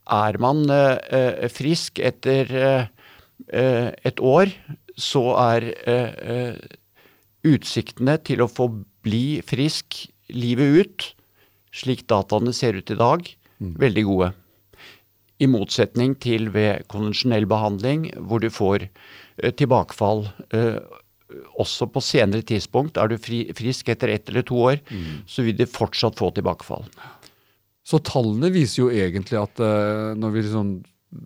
er 0.06 0.38
man 0.42 0.63
uh, 0.70 1.48
frisk 1.51 2.00
etter 2.00 2.51
uh, 2.56 2.86
et 3.51 4.22
år, 4.24 4.54
så 4.96 5.24
er 5.36 5.65
utsiktene 7.46 8.15
til 8.24 8.46
å 8.46 8.48
få 8.48 8.70
bli 9.04 9.42
frisk 9.46 10.06
livet 10.32 10.80
ut, 10.80 11.08
slik 11.75 12.06
dataene 12.08 12.54
ser 12.56 12.80
ut 12.80 12.94
i 12.94 12.98
dag, 12.98 13.27
mm. 13.60 13.74
veldig 13.84 14.06
gode. 14.08 14.30
I 15.44 15.50
motsetning 15.51 16.15
til 16.24 16.48
ved 16.56 16.88
konvensjonell 16.88 17.44
behandling, 17.51 18.08
hvor 18.24 18.39
du 18.39 18.48
får 18.48 18.88
tilbakefall 19.60 20.30
også 21.62 21.88
på 21.92 22.04
senere 22.04 22.46
tidspunkt, 22.48 22.98
er 22.98 23.12
du 23.12 23.18
fri, 23.22 23.44
frisk 23.58 23.92
etter 23.94 24.13
ett 24.13 24.32
eller 24.32 24.46
to 24.48 24.60
år, 24.72 24.82
mm. 24.89 25.24
så 25.30 25.46
vil 25.46 25.58
du 25.60 25.65
fortsatt 25.70 26.18
få 26.20 26.32
tilbakefall. 26.36 26.88
Så 27.86 28.01
tallene 28.06 28.50
viser 28.54 28.82
jo 28.82 28.89
egentlig 28.94 29.38
at 29.38 29.62
uh, 29.62 30.13
når 30.18 30.34
vi 30.34 30.46
liksom 30.48 30.75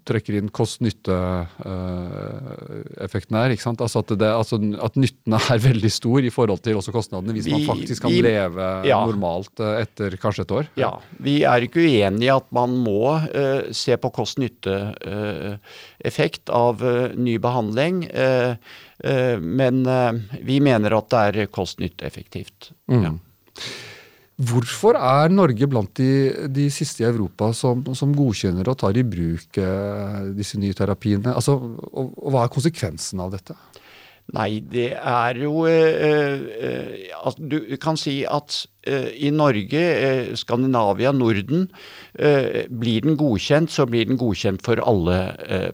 trekker 0.07 0.33
inn 0.39 0.49
kost-nytte-effekten 0.55 3.35
uh, 3.35 3.39
her, 3.41 3.49
ikke 3.55 3.65
sant? 3.65 3.81
Altså 3.85 3.97
at, 4.03 4.09
det, 4.19 4.29
altså 4.29 4.55
at, 4.57 4.93
nytten 4.99 5.31
er 5.37 5.63
veldig 5.69 5.91
stor 5.93 6.19
i 6.25 6.33
forhold 6.33 6.61
til 6.65 6.77
også 6.79 6.91
kostnadene, 6.95 7.33
hvis 7.37 7.47
vi, 7.49 7.53
man 7.57 7.65
faktisk 7.69 7.99
kan 8.05 8.11
vi, 8.13 8.19
leve 8.25 8.65
ja. 8.89 8.99
normalt 9.09 9.55
uh, 9.63 9.69
etter 9.81 10.09
kanskje 10.21 10.43
et 10.47 10.55
år? 10.59 10.65
Ja, 10.79 10.91
vi 11.23 11.35
er 11.47 11.59
ikke 11.65 11.83
uenig 11.85 12.25
i 12.27 12.35
at 12.35 12.47
man 12.55 12.69
må 12.79 13.01
se 13.75 13.93
på 13.99 14.09
kost-nytte-effekt 14.15 16.45
av 16.53 16.75
ny 17.17 17.35
behandling. 17.41 17.95
Uh, 18.09 18.53
Eh, 19.03 19.39
men 19.39 19.85
eh, 19.85 20.13
vi 20.41 20.59
mener 20.59 20.95
at 20.97 21.11
det 21.11 21.43
er 21.43 21.51
kost-nytte-effektivt. 21.53 22.71
Mm. 22.91 23.05
Ja. 23.05 23.13
Hvorfor 24.39 24.95
er 24.95 25.33
Norge 25.33 25.67
blant 25.67 25.91
de, 25.99 26.47
de 26.47 26.69
siste 26.71 27.03
i 27.03 27.07
Europa 27.09 27.51
som, 27.51 27.81
som, 27.97 28.13
godkjenner 28.15 28.69
og 28.71 28.77
tar 28.79 28.95
i 28.95 29.03
bruk 29.03 29.59
eh, 29.59 30.29
disse 30.37 30.59
nye 30.61 30.77
terapiene? 30.77 31.33
Altså, 31.35 31.57
og, 31.59 32.13
og 32.15 32.31
hva 32.31 32.45
er 32.45 32.53
konsekvensen 32.53 33.19
av 33.19 33.33
dette? 33.35 33.57
Nei, 34.35 34.59
det 34.61 34.91
er 34.93 35.39
jo 35.41 35.63
eh, 35.65 36.41
eh, 36.61 37.37
Du 37.39 37.57
kan 37.81 37.97
si 37.97 38.21
at 38.29 38.61
eh, 38.85 39.09
i 39.25 39.31
Norge, 39.33 39.81
eh, 39.81 40.31
Skandinavia, 40.37 41.11
Norden 41.15 41.67
eh, 42.13 42.65
Blir 42.69 43.07
den 43.07 43.17
godkjent, 43.19 43.73
så 43.73 43.87
blir 43.89 44.05
den 44.09 44.19
godkjent 44.21 44.63
for 44.65 44.81
alle 44.85 45.19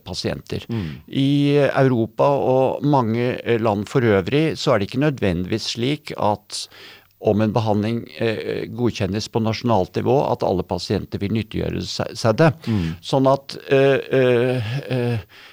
pasienter. 0.06 0.66
Mm. 0.70 0.90
I 1.08 1.30
Europa 1.68 2.30
og 2.40 2.86
mange 2.86 3.36
land 3.60 3.90
for 3.92 4.06
øvrig 4.06 4.58
så 4.60 4.74
er 4.74 4.80
det 4.80 4.90
ikke 4.90 5.06
nødvendigvis 5.06 5.74
slik 5.76 6.16
at 6.16 6.66
om 7.20 7.42
en 7.42 7.54
behandling 7.56 8.04
eh, 8.20 8.66
godkjennes 8.76 9.28
på 9.32 9.42
nasjonalt 9.44 9.96
nivå, 9.96 10.20
at 10.30 10.44
alle 10.46 10.66
pasienter 10.68 11.22
vil 11.22 11.36
nyttiggjøre 11.38 11.84
seg, 11.88 12.32
det. 12.42 12.52
Mm. 12.68 12.88
Sånn 13.06 13.30
at 13.32 13.58
eh, 13.74 14.72
eh, 14.92 15.44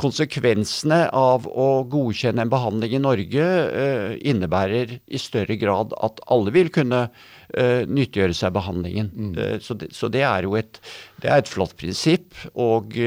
konsekvensene 0.00 1.04
av 1.14 1.46
å 1.46 1.68
godkjenne 1.90 2.42
en 2.44 2.50
behandling 2.50 2.96
i 2.96 3.02
Norge 3.02 3.44
uh, 3.44 4.14
innebærer 4.26 4.96
i 5.06 5.20
større 5.22 5.54
grad 5.60 5.94
at 6.02 6.18
alle 6.34 6.50
vil 6.54 6.70
kunne 6.74 7.04
uh, 7.06 7.82
nyttiggjøre 7.86 8.34
seg 8.34 8.56
behandlingen. 8.56 9.12
Mm. 9.14 9.36
Så, 9.62 9.78
det, 9.78 9.92
så, 9.94 10.10
det, 10.10 10.24
er 10.26 10.48
jo 10.48 10.56
et, 10.58 10.80
det 11.22 11.30
er 11.30 11.44
et 11.44 11.50
flott 11.50 11.76
prinsipp. 11.78 12.34
Og 12.58 12.98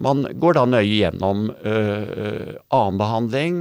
man 0.00 0.24
går 0.40 0.56
da 0.56 0.64
nøye 0.64 0.96
gjennom 0.96 1.46
annen 1.52 2.98
behandling. 3.00 3.60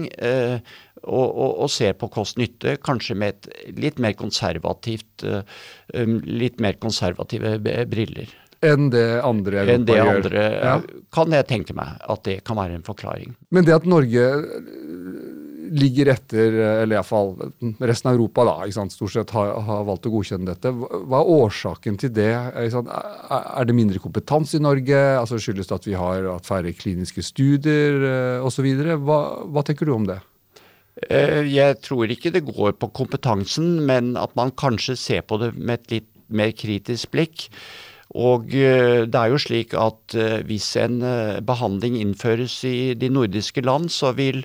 Og, 1.04 1.26
og, 1.28 1.58
og, 1.66 1.70
ser 1.72 1.98
på 2.00 2.08
kost-nytte, 2.14 2.78
kanskje 2.84 3.18
med 3.20 3.36
et 3.36 3.76
litt 3.76 4.00
mer 4.00 4.16
konservativt, 4.16 5.26
litt 6.24 6.64
mer 6.64 6.80
konservative 6.80 7.58
briller 7.92 8.32
enn 8.64 8.90
det 8.94 9.08
andre 9.24 9.66
enn 9.74 9.88
det. 9.88 10.00
Andre, 10.00 10.44
ja. 10.56 10.76
Kan 11.14 11.34
jeg 11.36 11.48
tenke 11.50 11.76
meg 11.78 12.00
at 12.00 12.26
det 12.28 12.40
kan 12.48 12.60
være 12.60 12.80
en 12.80 12.86
forklaring. 12.86 13.36
Men 13.54 13.68
det 13.68 13.76
at 13.76 13.88
Norge 13.90 14.28
ligger 15.74 16.12
etter, 16.14 16.56
eller 16.84 16.98
iallfall 16.98 17.32
resten 17.82 18.12
av 18.12 18.18
Europa 18.18 18.44
da, 18.46 18.84
stort 18.92 19.14
sett 19.14 19.32
har, 19.34 19.56
har, 19.66 19.86
valgt 19.88 20.06
å 20.06 20.12
godkjenne 20.14 20.52
dette. 20.52 20.70
Hva 20.70 21.22
er 21.22 21.32
årsaken 21.38 21.98
til 22.02 22.12
det? 22.14 22.30
Er 22.36 23.66
det 23.68 23.78
mindre 23.78 24.02
kompetanse 24.04 24.60
i 24.60 24.64
Norge? 24.64 25.00
Altså 25.18 25.40
Skyldes 25.42 25.72
det 25.72 25.80
at 25.80 25.88
vi 25.90 25.96
har 25.98 26.30
hatt 26.30 26.50
færre 26.50 26.76
kliniske 26.78 27.26
studier 27.26 28.06
eh, 28.10 28.46
osv.? 28.46 28.70
Hva, 29.02 29.20
hva 29.50 29.66
tenker 29.66 29.90
du 29.90 29.96
om 29.96 30.06
det? 30.10 30.20
Eh, 31.10 31.44
jeg 31.50 31.80
tror 31.84 32.12
ikke 32.12 32.32
det 32.34 32.46
går 32.48 32.76
på 32.80 32.92
kompetansen, 32.96 33.82
men 33.88 34.16
at 34.18 34.36
man 34.40 34.52
kanskje 34.52 34.96
ser 35.00 35.26
på 35.28 35.40
det 35.42 35.54
med 35.58 35.82
et 35.82 35.98
litt 35.98 36.12
mer 36.34 36.54
kritisk 36.56 37.12
blikk. 37.14 37.50
Og 38.14 38.54
eh, 38.54 39.04
det 39.10 39.18
er 39.18 39.32
jo 39.32 39.42
slik 39.42 39.74
at 39.78 40.16
eh, 40.18 40.44
hvis 40.46 40.68
en 40.82 41.02
eh, 41.02 41.42
behandling 41.46 41.98
innføres 41.98 42.60
i 42.70 42.94
de 42.94 43.10
nordiske 43.10 43.64
land, 43.66 43.90
så 43.90 44.14
vil 44.14 44.44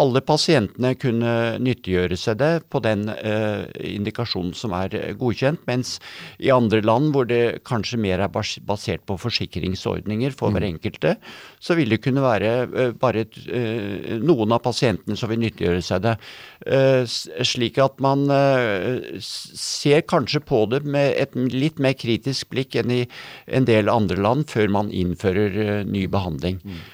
alle 0.00 0.20
pasientene 0.24 0.94
kunne 1.00 1.32
nyttiggjøre 1.62 2.16
seg 2.18 2.38
det 2.40 2.52
på 2.72 2.80
den 2.84 3.06
eh, 3.12 3.64
indikasjonen 3.94 4.54
som 4.56 4.74
er 4.76 4.94
eh, 4.98 5.12
godkjent, 5.18 5.62
mens 5.68 5.96
i 6.42 6.50
andre 6.54 6.82
land 6.84 7.12
hvor 7.14 7.28
det 7.30 7.64
kanskje 7.68 8.00
mer 8.02 8.24
er 8.24 8.32
basert 8.32 9.04
på 9.08 9.18
forsikringsordninger 9.20 10.34
for 10.36 10.54
hver 10.54 10.66
mm. 10.66 10.70
enkelte, 10.74 11.14
så 11.62 11.76
vil 11.78 11.94
det 11.94 12.00
kunne 12.04 12.24
være 12.24 12.52
eh, 12.64 12.94
bare 13.00 13.26
eh, 13.44 14.16
noen 14.22 14.56
av 14.56 14.64
pasientene 14.64 15.18
som 15.18 15.32
vil 15.32 15.42
nyttiggjøre 15.44 15.84
seg 15.84 16.04
det. 16.08 16.16
Eh, 16.66 17.04
slik 17.44 17.78
at 17.82 18.02
man 18.04 18.26
eh, 18.34 19.20
ser 19.20 20.04
kanskje 20.10 20.42
på 20.44 20.64
det 20.72 20.84
med 20.84 21.14
et 21.20 21.38
litt 21.54 21.80
mer 21.82 21.96
kritisk 21.98 22.50
blikk 22.54 22.78
enn 22.80 22.92
i 22.94 23.04
en 23.46 23.68
del 23.68 23.92
andre 23.92 24.18
land 24.20 24.50
før 24.50 24.70
man 24.72 24.92
innfører 24.94 25.84
ny 25.88 26.06
behandling. 26.10 26.60
Mm. 26.64 26.84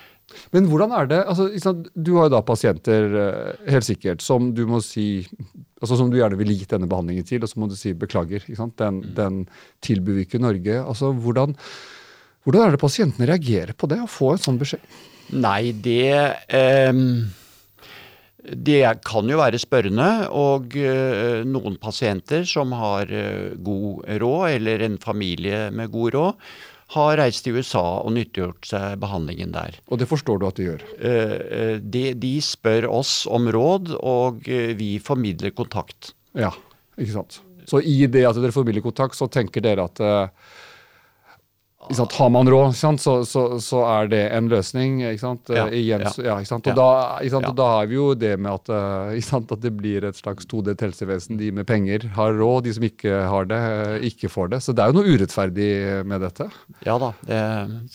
Men 0.55 0.67
hvordan 0.71 0.93
er 0.95 1.07
det 1.11 1.21
altså, 1.27 1.73
Du 1.95 2.17
har 2.17 2.29
jo 2.29 2.35
da 2.37 2.41
pasienter, 2.47 3.09
eh, 3.21 3.71
helt 3.71 3.87
sikkert, 3.87 4.23
som 4.23 4.53
du 4.55 4.65
må 4.67 4.83
si 4.85 5.27
altså 5.81 5.97
som 5.97 6.11
du 6.13 6.19
gjerne 6.19 6.37
ville 6.37 6.55
gitt 6.59 6.75
denne 6.75 6.89
behandlingen 6.91 7.25
til, 7.25 7.41
og 7.43 7.49
så 7.49 7.61
må 7.61 7.69
du 7.71 7.77
si 7.79 7.95
beklager. 7.97 8.45
Den, 8.77 9.01
Mm. 9.01 9.15
den 9.17 9.49
tilbyr 9.81 10.19
vi 10.19 10.27
ikke 10.27 10.41
Norge. 10.41 10.77
Altså, 10.85 11.13
hvordan, 11.17 11.55
hvordan 12.45 12.67
er 12.67 12.71
det 12.77 12.81
pasientene 12.83 13.27
reagerer 13.31 13.73
på 13.73 13.89
det, 13.89 13.99
å 14.05 14.11
få 14.11 14.33
en 14.35 14.43
sånn 14.45 14.59
beskjed? 14.61 14.81
Nei, 15.33 15.73
det 15.73 16.37
eh, 16.49 16.93
Det 18.41 18.83
kan 19.05 19.29
jo 19.29 19.37
være 19.37 19.59
spørrende, 19.61 20.29
og 20.33 20.75
eh, 20.77 21.45
noen 21.45 21.77
pasienter 21.81 22.45
som 22.49 22.73
har 22.73 23.11
eh, 23.13 23.53
god 23.61 24.07
råd, 24.21 24.47
eller 24.57 24.83
en 24.87 24.97
familie 24.99 25.71
med 25.71 25.91
god 25.93 26.15
råd, 26.15 26.35
har 26.95 27.19
reist 27.21 27.45
til 27.47 27.59
USA 27.61 27.83
og 28.03 28.15
nyttiggjort 28.17 28.67
seg 28.67 28.97
behandlingen 29.03 29.53
der. 29.55 29.79
Og 29.91 30.01
det 30.01 30.09
forstår 30.11 30.41
du 30.41 30.47
at 30.49 30.59
de 30.59 30.67
gjør. 30.67 30.87
Eh, 30.99 31.37
eh, 31.59 31.77
de, 31.79 32.05
de 32.19 32.33
spør 32.43 32.89
oss 32.91 33.23
om 33.31 33.47
råd, 33.55 33.93
og 34.01 34.49
eh, 34.51 34.73
vi 34.79 34.97
formidler 35.03 35.55
kontakt. 35.55 36.13
Ja, 36.39 36.51
ikke 36.99 37.15
sant. 37.21 37.41
Så 37.71 37.83
i 37.87 38.01
det 38.11 38.25
at 38.27 38.41
dere 38.41 38.55
formidler 38.55 38.83
kontakt, 38.83 39.15
så 39.19 39.31
tenker 39.31 39.63
dere 39.63 39.87
at 39.87 40.03
sant, 41.97 42.13
Har 42.13 42.31
man 42.31 42.49
råd, 42.51 42.75
så, 42.77 43.15
så, 43.27 43.43
så 43.61 43.81
er 43.89 44.09
det 44.13 44.21
en 44.37 44.49
løsning. 44.49 45.01
ikke 45.09 45.21
sant? 45.23 45.51
Eh, 45.51 45.57
Ja, 45.57 45.65
Igjen, 45.69 46.01
ja. 46.07 46.13
ja, 46.25 46.37
ikke 46.41 46.51
sant? 46.51 46.67
Og, 46.67 46.73
Ja. 46.73 46.77
da, 46.79 47.19
ikke 47.25 47.35
sant? 47.35 47.47
Ja. 47.49 47.51
og 47.51 47.57
da 47.57 47.69
har 47.75 47.87
vi 47.91 47.95
jo 47.99 48.15
det 48.15 48.33
med 48.39 48.53
at, 48.53 48.69
eh, 48.71 49.15
ikke 49.19 49.29
sant, 49.31 49.53
at 49.53 49.61
det 49.61 49.73
blir 49.77 50.05
et 50.09 50.17
slags 50.19 50.47
todelt 50.47 50.81
helsevesen. 50.81 51.39
De 51.41 51.51
med 51.53 51.67
penger 51.67 52.09
har 52.17 52.33
råd, 52.39 52.65
de 52.65 52.75
som 52.77 52.87
ikke 52.87 53.23
har 53.33 53.45
det, 53.51 53.61
eh, 53.61 54.09
ikke 54.11 54.31
får 54.31 54.51
det. 54.55 54.63
Så 54.63 54.75
det 54.75 54.85
er 54.85 54.93
jo 54.93 55.01
noe 55.01 55.15
urettferdig 55.17 55.71
med 56.07 56.21
dette. 56.27 56.51
Ja 56.87 56.99
da, 56.99 57.13
det 57.27 57.41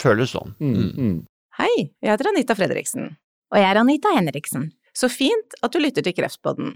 føles 0.02 0.32
sånn. 0.36 0.56
Mm, 0.60 0.90
mm. 0.96 1.16
Hei, 1.60 1.74
jeg 2.04 2.12
heter 2.12 2.34
Anita 2.34 2.56
Fredriksen. 2.58 3.14
Og 3.54 3.62
jeg 3.62 3.70
er 3.70 3.80
Anita 3.80 4.12
Henriksen. 4.16 4.72
Så 4.96 5.08
fint 5.12 5.56
at 5.64 5.72
du 5.72 5.80
lytter 5.80 6.04
til 6.04 6.16
Kreftpodden. 6.16 6.76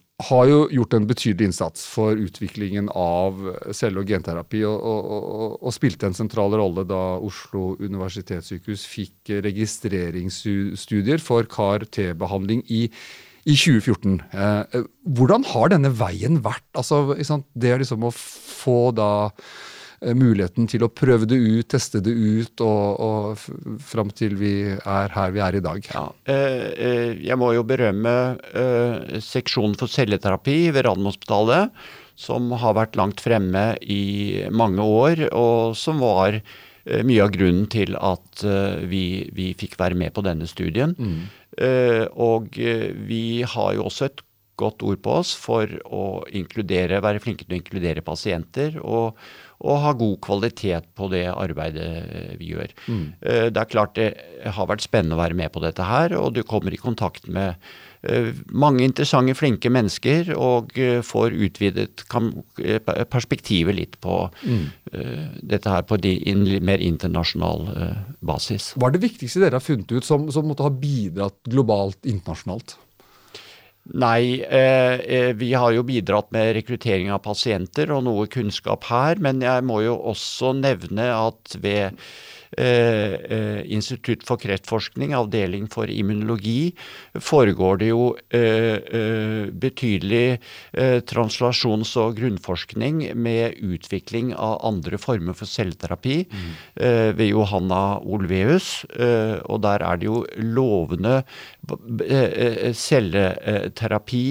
har 0.27 0.45
jo 0.49 0.59
gjort 0.73 0.93
en 0.97 1.07
betydelig 1.09 1.49
innsats 1.49 1.85
for 1.89 2.19
utviklingen 2.19 2.89
av 2.97 3.39
celle- 3.75 4.01
og 4.01 4.09
genterapi, 4.11 4.63
og, 4.67 4.77
og, 4.77 5.09
og, 5.09 5.57
og 5.61 5.75
spilte 5.75 6.09
en 6.09 6.17
sentral 6.17 6.53
rolle 6.59 6.85
da 6.87 7.01
Oslo 7.21 7.75
universitetssykehus 7.81 8.85
fikk 8.89 9.33
registreringsstudier 9.47 11.23
for 11.23 11.49
CAR-T-behandling 11.51 12.63
i, 12.69 12.85
i 13.45 13.57
2014. 13.57 14.19
Eh, 14.31 14.79
hvordan 15.17 15.47
har 15.53 15.73
denne 15.73 15.93
veien 15.97 16.41
vært? 16.45 16.67
Altså, 16.77 17.03
det 17.17 17.77
liksom 17.83 18.07
å 18.07 18.13
få 18.15 18.79
da 18.97 19.11
eh, 19.29 19.70
muligheten 20.01 20.65
til 20.69 20.85
å 20.85 20.89
prøve 20.89 21.27
det 21.29 21.37
ut, 21.37 21.67
teste 21.69 22.01
det 22.03 22.13
ut, 22.13 22.63
og, 22.65 23.01
og 23.05 23.81
fram 23.85 24.09
til 24.15 24.33
vi 24.39 24.53
er 24.73 25.13
her 25.13 25.35
vi 25.35 25.43
er 25.45 25.57
i 25.59 25.63
dag. 25.63 25.85
Ja, 25.93 26.07
eh, 26.25 26.63
eh, 26.73 27.11
jeg 27.21 27.37
må 27.39 27.51
jo 27.53 27.65
berømme 27.67 28.15
eh, 28.57 29.19
seksjonen 29.21 29.77
for 29.79 29.91
celleterapi 29.91 30.71
ved 30.73 30.87
Radiumhospitalet, 30.87 31.75
som 32.21 32.49
har 32.61 32.75
vært 32.77 32.97
langt 32.99 33.21
fremme 33.23 33.75
i 33.81 34.41
mange 34.53 34.81
år, 34.81 35.27
og 35.37 35.77
som 35.77 36.01
var 36.01 36.39
eh, 36.39 37.05
mye 37.05 37.21
av 37.27 37.35
grunnen 37.37 37.69
til 37.71 37.93
at 37.97 38.43
eh, 38.45 38.81
vi, 38.89 39.05
vi 39.37 39.51
fikk 39.57 39.77
være 39.81 39.97
med 40.01 40.15
på 40.17 40.25
denne 40.25 40.49
studien. 40.49 40.97
Mm. 40.97 41.21
og 42.15 42.55
eh, 42.63 42.89
vi 42.95 43.43
har 43.43 43.73
jo 43.75 43.85
også 43.89 44.05
et 44.07 44.21
godt 44.61 44.83
ord 44.87 45.01
på 45.03 45.15
oss 45.21 45.33
for 45.37 45.69
å 45.89 46.21
inkludere, 46.37 47.01
være 47.03 47.21
flinke 47.23 47.45
til 47.45 47.57
å 47.57 47.59
inkludere 47.59 48.03
pasienter 48.05 48.77
og, 48.81 49.17
og 49.61 49.81
ha 49.83 49.93
god 49.97 50.17
kvalitet 50.25 50.89
på 50.97 51.09
det 51.13 51.27
arbeidet 51.31 51.89
eh, 52.01 52.33
vi 52.39 52.51
gjør. 52.55 52.73
Mm. 52.87 53.05
Det 53.21 53.61
er 53.61 53.69
klart 53.69 53.95
det 53.99 54.09
har 54.55 54.69
vært 54.69 54.85
spennende 54.85 55.17
å 55.17 55.21
være 55.21 55.37
med 55.37 55.53
på 55.53 55.63
dette 55.63 55.85
her, 55.85 56.15
og 56.17 56.33
du 56.35 56.43
kommer 56.47 56.73
i 56.73 56.81
kontakt 56.81 57.27
med 57.29 57.55
eh, 58.01 58.31
mange 58.51 58.83
interessante, 58.85 59.35
flinke 59.37 59.71
mennesker, 59.73 60.33
og 60.35 60.73
eh, 60.79 60.99
får 61.05 61.35
utvidet 61.47 62.05
eh, 62.09 62.79
perspektivet 63.11 63.77
litt 63.77 63.97
på 64.03 64.23
mm. 64.41 64.65
dette 65.53 65.71
her 65.71 65.85
på 65.87 65.99
en 66.01 66.45
mer 66.65 66.83
internasjonal 66.83 67.67
eh, 67.75 67.97
basis. 68.19 68.71
Hva 68.77 68.89
er 68.89 68.97
det 68.97 69.05
viktigste 69.05 69.43
dere 69.43 69.59
har 69.59 69.65
funnet 69.65 69.91
ut 69.91 70.07
som, 70.07 70.29
som 70.33 70.47
måtte 70.49 70.65
ha 70.65 70.73
bidratt 70.73 71.39
globalt, 71.49 72.01
internasjonalt? 72.05 72.77
Nei, 73.83 74.41
eh, 74.45 74.99
eh, 74.99 75.33
vi 75.33 75.53
har 75.53 75.71
jo 75.73 75.83
bidratt 75.83 76.29
med 76.31 76.53
rekruttering 76.55 77.09
av 77.11 77.23
pasienter 77.25 77.89
og 77.91 78.03
noe 78.05 78.27
kunnskap 78.29 78.85
her, 78.91 79.17
men 79.17 79.41
jeg 79.41 79.65
må 79.65 79.81
jo 79.81 79.95
også 80.11 80.53
nevne 80.53 81.07
at 81.09 81.55
ved 81.63 81.97
eh, 82.57 83.13
eh, 83.15 83.61
Institutt 83.71 84.23
for 84.27 84.37
kreftforskning, 84.41 85.13
avdeling 85.15 85.67
for 85.71 85.89
immunologi, 85.89 86.73
foregår 87.15 87.77
det 87.81 87.89
jo 87.91 88.15
eh, 88.29 88.77
eh, 88.81 89.45
betydelig 89.51 90.39
eh, 90.73 90.99
translasjons- 91.07 91.95
og 92.01 92.17
grunnforskning 92.19 93.15
med 93.15 93.59
utvikling 93.61 94.33
av 94.35 94.59
andre 94.67 94.97
former 95.01 95.33
for 95.37 95.45
celleterapi 95.49 96.17
eh, 96.25 97.11
ved 97.15 97.27
Johanna 97.31 97.99
Olveus, 98.01 98.85
eh, 98.95 99.37
og 99.45 99.61
der 99.65 99.79
er 99.85 100.01
det 100.01 100.09
jo 100.09 100.25
lovende 100.41 101.21
celleterapi 102.75 104.23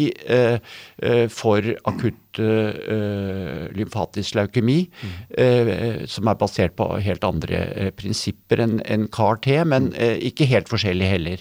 for 1.30 1.62
akutt 1.88 2.30
eh, 2.38 3.69
lymfatisk 3.75 4.35
leukemi, 4.38 4.90
eh, 5.38 6.07
som 6.07 6.29
er 6.31 6.37
basert 6.40 6.77
på 6.79 6.87
helt 7.03 7.25
andre 7.27 7.57
eh, 7.75 7.90
prinsipper 7.97 8.59
enn 8.62 8.81
en 8.85 9.09
CAR-T, 9.09 9.64
men 9.64 9.93
eh, 9.97 10.19
ikke 10.31 10.47
helt 10.51 10.69
forskjellig 10.71 11.07
heller. 11.11 11.38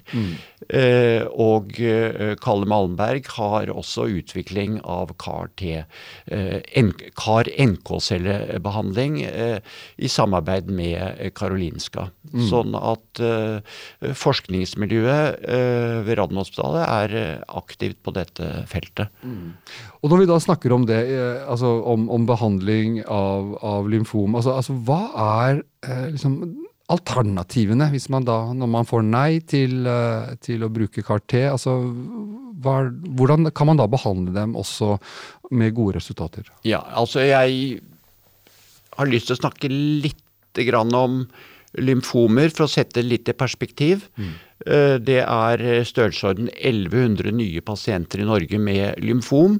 Eh, 0.69 1.23
og 1.30 1.73
Kalle 2.43 2.65
Malmberg 2.69 3.25
har 3.38 3.69
også 3.73 4.08
utvikling 4.19 4.80
av 4.84 5.08
CAR-T, 5.21 5.84
eh, 6.32 6.60
CAR-NK-cellebehandling 7.19 9.21
eh, 9.28 9.60
i 9.97 10.08
samarbeid 10.10 10.69
med 10.71 10.99
Karolinska. 11.36 11.60
Karolinska. 11.60 12.04
Sånn 12.49 12.75
at 12.78 13.19
forskningsmiljøet 14.21 15.39
ved 16.06 16.15
Radiumhospitalet 16.19 16.84
er 16.86 17.10
aktivt 17.58 17.97
på 18.06 18.12
dette 18.15 18.45
feltet. 18.69 19.08
Og 19.99 20.08
når 20.12 20.17
vi 20.21 20.28
da 20.30 20.38
snakker 20.39 20.71
om 20.75 20.78
det, 20.87 20.99
eh, 21.11 21.43
altså 21.49 21.71
om, 21.91 22.07
om 22.13 22.25
behandling 22.29 23.01
av, 23.05 23.55
av 23.65 23.89
lymfom, 23.91 24.37
altså, 24.37 24.55
altså 24.59 24.75
hva 24.87 25.01
er 25.25 25.61
eh, 25.85 26.07
liksom 26.13 26.39
alternativene 26.89 27.89
hvis 27.93 28.07
man 28.09 28.25
da, 28.25 28.39
når 28.57 28.71
man 28.73 28.87
får 28.89 29.03
nei 29.05 29.41
til, 29.45 29.83
eh, 29.89 30.33
til 30.43 30.65
å 30.65 30.71
bruke 30.73 31.03
CAR-T, 31.05 31.43
altså 31.51 31.75
hva, 32.63 32.79
hvordan 33.19 33.51
kan 33.55 33.69
man 33.69 33.81
da 33.81 33.87
behandle 33.89 34.33
dem 34.35 34.57
også 34.59 34.97
med 35.55 35.75
gode 35.77 35.99
resultater? 35.99 36.49
Ja, 36.67 36.81
altså 36.97 37.23
jeg 37.25 37.79
har 38.97 39.09
lyst 39.09 39.29
til 39.29 39.37
å 39.37 39.43
snakke 39.43 39.69
litt 39.69 40.25
grann 40.65 40.91
om 40.97 41.23
lymfomer, 41.77 42.49
for 42.49 42.65
å 42.65 42.71
sette 42.71 43.03
litt 43.05 43.29
i 43.29 43.35
perspektiv. 43.37 44.07
Mm. 44.17 44.31
Det 45.05 45.19
er 45.21 45.61
størrelsesorden 45.85 46.49
1100 46.57 47.29
nye 47.37 47.61
pasienter 47.63 48.23
i 48.23 48.27
Norge 48.27 48.57
med 48.59 48.97
lymfom. 49.05 49.59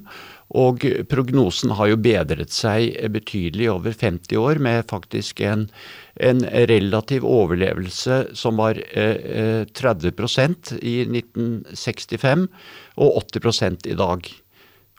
Og 0.50 0.82
prognosen 1.06 1.70
har 1.78 1.92
jo 1.92 2.00
bedret 2.02 2.50
seg 2.50 2.96
betydelig 3.14 3.68
over 3.70 3.94
50 3.94 4.40
år, 4.40 4.58
med 4.58 4.88
faktisk 4.90 5.42
en, 5.46 5.68
en 6.18 6.42
relativ 6.42 7.26
overlevelse 7.28 8.24
som 8.38 8.58
var 8.58 8.80
eh, 8.90 9.14
eh, 9.14 9.62
30 9.70 10.10
i 10.82 10.96
1965 11.06 12.48
og 12.98 13.22
80 13.30 13.92
i 13.94 13.98
dag. 14.00 14.26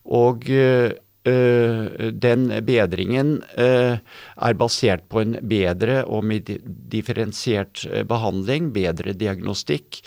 Og 0.08 0.48
eh, 0.50 0.96
eh, 1.28 2.10
den 2.16 2.48
bedringen 2.64 3.42
eh, 3.60 4.00
er 4.00 4.58
basert 4.58 5.04
på 5.12 5.26
en 5.26 5.36
bedre 5.44 6.06
og 6.08 6.24
med 6.32 6.48
differensiert 6.96 7.84
eh, 7.92 8.08
behandling, 8.08 8.72
bedre 8.72 9.12
diagnostikk. 9.12 10.00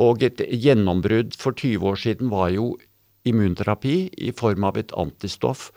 Og 0.00 0.24
et 0.24 0.40
gjennombrudd 0.48 1.36
for 1.36 1.52
20 1.52 1.92
år 1.92 2.06
siden 2.08 2.32
var 2.32 2.56
jo 2.56 2.72
immunterapi 3.28 3.96
i 4.28 4.32
form 4.36 4.64
av 4.68 4.78
et 4.80 4.92
antistoff 4.98 5.68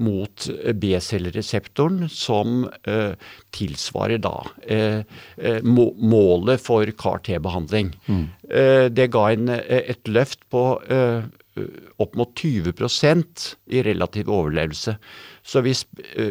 mot 0.00 0.46
B-cellereseptoren, 0.80 2.08
som 2.08 2.64
eh, 2.88 3.12
tilsvarer 3.56 4.22
da 4.22 4.36
eh, 4.62 5.02
eh, 5.36 5.60
må 5.66 5.90
målet 5.98 6.62
for 6.62 6.86
CAR-T-behandling. 6.86 7.92
Eh, 8.48 8.86
det 8.92 9.10
ga 9.14 9.26
en, 9.34 9.50
eh, 9.56 9.90
et 9.94 10.08
løft 10.08 10.46
på 10.52 10.64
eh, 10.88 11.26
opp 12.00 12.14
mot 12.16 12.30
20% 12.38 13.48
i 13.74 13.82
relativ 13.84 14.30
overlevelse. 14.30 14.94
Så 15.42 15.60
hvis 15.66 15.82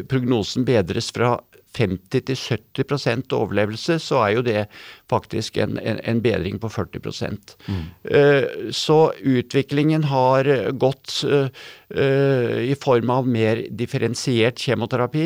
prognosen 0.08 0.64
bedres 0.66 1.10
fra 1.14 1.36
50-70% 1.78 3.34
overlevelse, 3.36 3.98
så 4.02 4.22
er 4.24 4.30
jo 4.34 4.42
det 4.46 4.64
faktisk 5.10 5.58
en, 5.62 5.78
en, 5.78 6.00
en 6.04 6.22
bedring 6.22 6.58
på 6.60 6.68
40 6.68 7.00
mm. 7.68 7.84
uh, 8.14 8.70
Så 8.74 9.12
utviklingen 9.20 10.04
har 10.10 10.50
gått 10.72 11.22
uh, 11.24 11.46
i 11.90 12.74
form 12.78 13.10
av 13.10 13.26
mer 13.26 13.64
differensiert 13.74 14.60
kjemoterapi. 14.62 15.24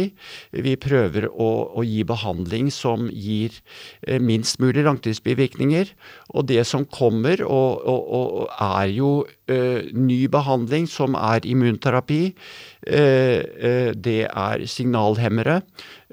Vi 0.65 0.75
prøver 0.81 1.27
å, 1.29 1.49
å 1.77 1.85
gi 1.85 2.01
behandling 2.09 2.71
som 2.73 3.11
gir 3.13 3.59
minst 4.25 4.61
mulig 4.63 4.87
langtidsbivirkninger. 4.87 5.93
Og 6.33 6.49
det 6.49 6.63
som 6.69 6.87
kommer, 6.89 7.43
og, 7.45 7.85
og, 7.85 8.09
og 8.17 8.55
er 8.55 8.95
jo 8.97 9.11
ny 9.93 10.23
behandling 10.33 10.89
som 10.89 11.19
er 11.21 11.45
immunterapi, 11.45 12.23
det 12.85 14.21
er 14.25 14.65
signalhemmere. 14.71 15.61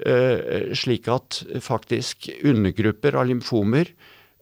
Eh, 0.06 0.72
slik 0.74 1.06
at 1.12 1.42
faktisk 1.62 2.26
undergrupper 2.42 3.14
av 3.14 3.28
lymfomer 3.28 3.90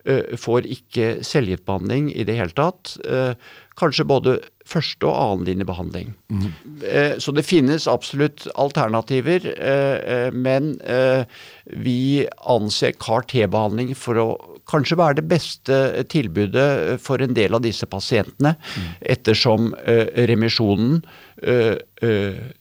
eh, 0.09 0.37
får 0.41 0.69
ikke 0.73 1.09
cellegiftbehandling 1.27 2.09
i 2.15 2.25
det 2.25 2.39
hele 2.39 2.57
tatt. 2.57 2.95
Eh, 3.05 3.35
kanskje 3.81 4.07
både 4.09 4.39
første 4.71 5.09
og 5.09 5.17
annenlinjebehandling. 5.17 6.13
Mm. 6.31 6.47
Så 7.23 7.35
det 7.35 7.47
finnes 7.47 7.89
absolutt 7.91 8.47
alternativer, 8.55 9.45
men 10.31 10.73
vi 11.67 12.27
anser 12.51 12.95
CAR-T-behandling 13.03 13.93
for 13.99 14.21
å 14.23 14.29
kanskje 14.71 14.99
være 15.01 15.19
det 15.19 15.27
beste 15.31 15.81
tilbudet 16.13 17.01
for 17.03 17.23
en 17.23 17.35
del 17.35 17.59
av 17.59 17.65
disse 17.67 17.89
pasientene, 17.91 18.55
mm. 18.55 18.89
ettersom 19.17 19.73
remisjonen 20.31 21.01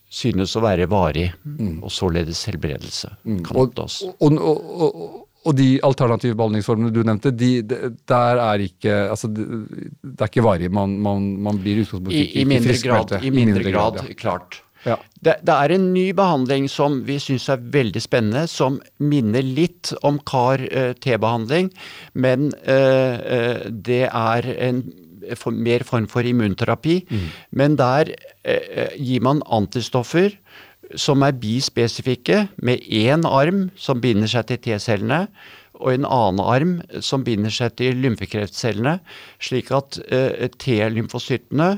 synes 0.10 0.56
å 0.58 0.64
være 0.66 0.90
varig, 0.90 1.30
mm. 1.46 1.80
og 1.86 1.94
således 1.94 2.42
helbredelse. 2.50 3.12
Mm. 3.30 3.44
Og, 3.54 3.78
og, 3.78 4.40
og, 4.42 5.29
og, 5.46 5.54
de 5.56 5.68
alternative 5.88 6.36
behandlingsformene 6.40 6.92
du 6.94 7.02
nevnte, 7.08 7.32
de, 7.32 7.52
de, 7.64 7.92
der 8.10 8.42
er 8.44 8.64
ikke 8.66 8.96
altså, 9.10 9.30
det, 9.32 9.46
det 10.04 10.20
er 10.20 10.32
ikke 10.32 10.46
varig. 10.46 10.72
Man, 10.72 10.98
man, 11.04 11.30
man 11.46 11.62
blir 11.64 11.84
utgangspunktet 11.84 12.18
I, 12.20 12.42
i, 12.42 12.48
mindre 12.50 12.76
grad, 12.84 13.14
I 13.24 13.32
mindre 13.34 13.64
grad, 13.72 14.02
ja. 14.04 14.18
klart. 14.20 14.62
Ja. 14.86 14.96
Det, 15.20 15.40
det, 15.44 15.56
er 15.56 15.74
en 15.76 15.90
ny 15.92 16.06
behandling 16.16 16.70
som 16.72 17.02
vi 17.08 17.18
syns 17.20 17.50
er 17.52 17.64
veldig 17.74 18.04
spennende, 18.04 18.46
som 18.48 18.80
minner 19.04 19.44
litt 19.44 19.92
om 20.08 20.22
CAR-T-behandling, 20.28 21.72
men 22.16 22.52
uh, 22.64 23.16
uh, 23.20 23.68
det 23.72 24.06
er 24.08 24.52
en 24.56 24.84
for, 25.38 25.52
mer 25.52 25.84
form 25.88 26.08
for 26.10 26.26
immunterapi. 26.26 27.02
Mm. 27.10 27.26
Men 27.60 27.76
der 27.78 28.14
øh, 28.46 28.88
gir 28.98 29.22
man 29.22 29.44
antistoffer 29.46 30.32
som 30.98 31.24
er 31.26 31.38
bispesifikke, 31.38 32.48
med 32.58 32.86
én 32.86 33.26
arm 33.28 33.68
som 33.78 34.02
binder 34.02 34.30
seg 34.32 34.48
til 34.50 34.62
T-cellene, 34.66 35.28
og 35.80 35.94
en 35.94 36.08
annen 36.08 36.42
arm 36.44 36.74
som 37.06 37.24
binder 37.24 37.54
seg 37.54 37.78
til 37.80 38.00
lymfekreftcellene, 38.04 38.98
slik 39.40 39.72
at 39.76 40.00
eh, 40.12 40.50
T-lymfocyttene 40.60 41.70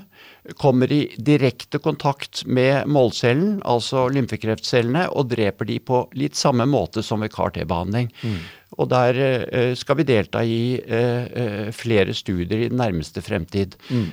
kommer 0.57 0.91
i 0.91 1.13
direkte 1.17 1.79
kontakt 1.79 2.45
med 2.45 2.87
målcellen, 2.89 3.59
altså 3.65 4.07
lymfekreftcellene, 4.09 5.07
og 5.13 5.29
dreper 5.33 5.65
de 5.69 5.77
på 5.79 6.05
litt 6.17 6.39
samme 6.39 6.65
måte 6.69 7.03
som 7.05 7.21
ved 7.21 7.33
CAR-T-behandling. 7.35 8.09
Mm. 8.23 8.39
Og 8.79 8.87
der 8.91 9.15
eh, 9.19 9.73
skal 9.75 9.97
vi 9.99 10.03
delta 10.07 10.43
i 10.47 10.79
eh, 10.79 11.25
eh, 11.27 11.71
flere 11.75 12.13
studier 12.15 12.57
i 12.57 12.69
den 12.71 12.79
nærmeste 12.79 13.21
fremtid. 13.23 13.75
Mm. 13.91 14.11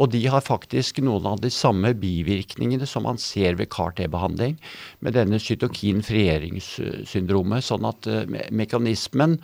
og 0.00 0.10
de 0.12 0.26
har 0.30 0.40
faktisk 0.44 0.98
noen 1.04 1.26
av 1.28 1.40
de 1.42 1.50
samme 1.52 1.94
bivirkningene 1.98 2.86
som 2.88 3.02
man 3.04 3.18
ser 3.20 3.54
ved 3.58 3.68
CAR-T-behandling, 3.74 4.58
med 5.04 5.12
denne 5.16 5.38
cytokin-frieringssyndromet. 5.42 7.64
Sånn 7.64 7.84
at 7.88 8.06
mekanismen 8.54 9.38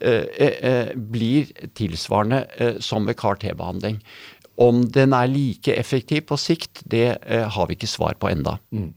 blir 0.00 1.44
tilsvarende 1.78 2.40
som 2.84 3.06
ved 3.08 3.16
CAR-T-behandling. 3.20 3.96
Om 4.60 4.84
den 4.92 5.14
er 5.16 5.30
like 5.30 5.72
effektiv 5.72 6.26
på 6.28 6.36
sikt, 6.36 6.82
det 6.84 7.14
har 7.24 7.68
vi 7.68 7.78
ikke 7.78 7.88
svar 7.88 8.18
på 8.20 8.28
enda. 8.28 8.58
Mm. 8.76 8.90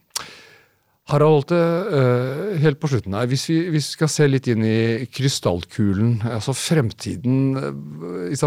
Harald 1.12 1.52
eh, 1.52 2.60
helt 2.63 2.80
på 2.80 2.88
slutten 2.88 3.15
her, 3.17 3.28
hvis 3.28 3.43
vi, 3.49 3.58
hvis 3.73 3.89
vi, 3.89 3.95
skal 3.97 4.12
se 4.12 4.28
litt 4.30 4.47
inn 4.47 4.63
i 4.63 5.04
krystallkulen, 5.12 6.21
altså 6.32 6.56
fremtiden 6.56 7.58
eh, 7.60 8.45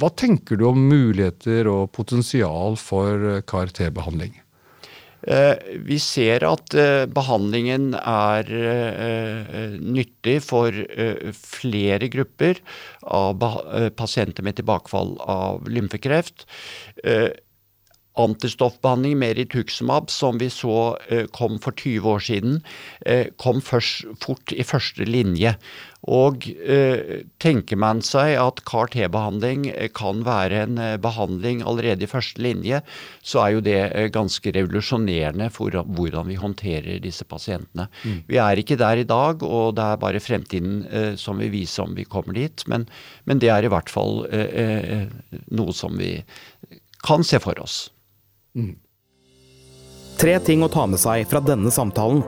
Hva 0.00 0.10
tenker 0.18 0.58
du 0.58 0.66
om 0.72 0.88
muligheter 0.90 1.70
og 1.70 1.92
potensial 1.94 2.74
for 2.82 3.44
CAR-T-behandling? 3.46 4.34
Vi 5.22 5.96
ser 5.98 6.44
at 6.46 6.74
behandlingen 7.10 7.90
er 7.98 8.52
nyttig 9.82 10.36
for 10.46 10.70
flere 11.34 12.06
grupper 12.12 12.60
av 13.02 13.42
pasienter 13.98 14.46
med 14.46 14.60
tilbakefall 14.60 15.16
av 15.26 15.66
lymfekreft 15.66 16.46
antistoffbehandling 18.18 19.18
med 19.18 19.36
rituximab, 19.38 20.10
som 20.10 20.38
vi 20.38 20.50
så 20.50 20.96
eh, 21.08 21.26
kom 21.34 21.58
for 21.62 21.76
20 21.76 22.10
år 22.14 22.24
siden, 22.24 22.58
eh, 23.06 23.30
kom 23.38 23.62
først 23.64 24.08
fort 24.22 24.54
i 24.54 24.66
første 24.66 25.06
linje. 25.08 25.54
Og 26.08 26.46
eh, 26.48 27.26
tenker 27.42 27.76
man 27.80 28.00
seg 28.06 28.34
at 28.40 28.62
CAR-T-behandling 28.68 29.66
kan 29.96 30.22
være 30.24 30.62
en 30.64 30.80
behandling 31.04 31.60
allerede 31.68 32.06
i 32.06 32.10
første 32.10 32.40
linje, 32.42 32.80
så 33.20 33.42
er 33.44 33.54
jo 33.54 33.62
det 33.66 33.78
ganske 34.14 34.54
revolusjonerende 34.56 35.50
for 35.52 35.76
hvordan 35.84 36.30
vi 36.30 36.38
håndterer 36.40 37.02
disse 37.04 37.26
pasientene. 37.28 37.90
Mm. 38.04 38.18
Vi 38.30 38.40
er 38.40 38.62
ikke 38.62 38.78
der 38.80 39.02
i 39.02 39.06
dag, 39.08 39.44
og 39.44 39.76
det 39.76 39.84
er 39.84 40.00
bare 40.00 40.24
fremtiden 40.24 40.82
som 41.20 41.42
vil 41.42 41.52
vise 41.52 41.84
om 41.84 41.92
vi 41.98 42.08
kommer 42.08 42.38
dit. 42.38 42.64
Men, 42.70 42.88
men 43.28 43.42
det 43.42 43.52
er 43.52 43.68
i 43.68 43.72
hvert 43.72 43.92
fall 43.92 44.24
noe 45.52 45.76
som 45.76 46.00
vi 46.00 46.16
kan 47.04 47.24
se 47.26 47.40
for 47.42 47.58
oss. 47.62 47.88
Mm. 48.56 48.74
Tre 50.18 50.34
ting 50.42 50.64
å 50.66 50.72
ta 50.72 50.88
med 50.90 50.98
seg 50.98 51.28
fra 51.30 51.38
denne 51.44 51.70
samtalen. 51.70 52.24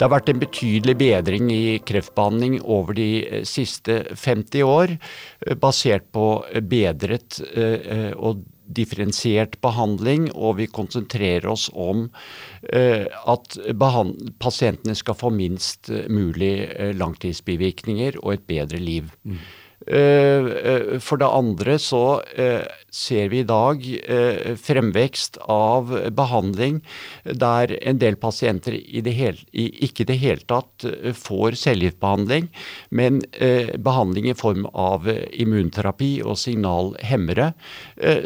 Det 0.00 0.06
har 0.06 0.14
vært 0.14 0.30
en 0.32 0.40
betydelig 0.40 0.94
bedring 0.96 1.50
i 1.52 1.74
kreftbehandling 1.84 2.54
over 2.64 2.96
de 2.96 3.08
eh, 3.20 3.42
siste 3.44 3.98
50 4.16 4.64
år, 4.64 4.94
eh, 4.96 5.58
basert 5.60 6.06
på 6.16 6.24
bedret 6.72 7.36
eh, 7.52 8.14
og 8.16 8.40
differensiert 8.70 9.58
behandling, 9.60 10.30
og 10.32 10.56
vi 10.62 10.68
konsentrerer 10.70 11.48
oss 11.50 11.64
om 11.74 12.04
at 12.70 13.56
pasientene 14.38 14.94
skal 14.94 15.16
få 15.18 15.32
minst 15.34 15.90
mulig 16.06 16.52
langtidsbivirkninger 16.94 18.20
og 18.22 18.36
et 18.36 18.44
bedre 18.46 18.78
liv. 18.78 19.08
Mm. 19.26 19.40
Eh, 19.86 20.44
eh, 20.44 20.98
for 21.00 21.16
det 21.16 21.28
andre 21.32 21.78
så 21.80 22.20
eh, 22.36 22.66
ser 22.92 23.30
vi 23.32 23.40
i 23.40 23.48
dag 23.48 23.84
fremvekst 24.60 25.38
av 25.48 25.94
behandling 26.12 26.82
der 27.24 27.72
en 27.80 28.00
del 28.02 28.18
pasienter 28.20 28.76
i 28.76 29.00
det 29.06 29.14
hele, 29.16 29.40
ikke 29.54 30.04
i 30.04 30.08
det 30.10 30.18
hele 30.20 30.44
tatt 30.50 30.84
får 31.16 31.56
cellegiftbehandling, 31.62 32.48
men 32.90 33.20
behandling 33.78 34.26
i 34.30 34.34
form 34.34 34.66
av 34.74 35.06
immunterapi 35.06 36.16
og 36.26 36.34
signalhemmere, 36.42 37.52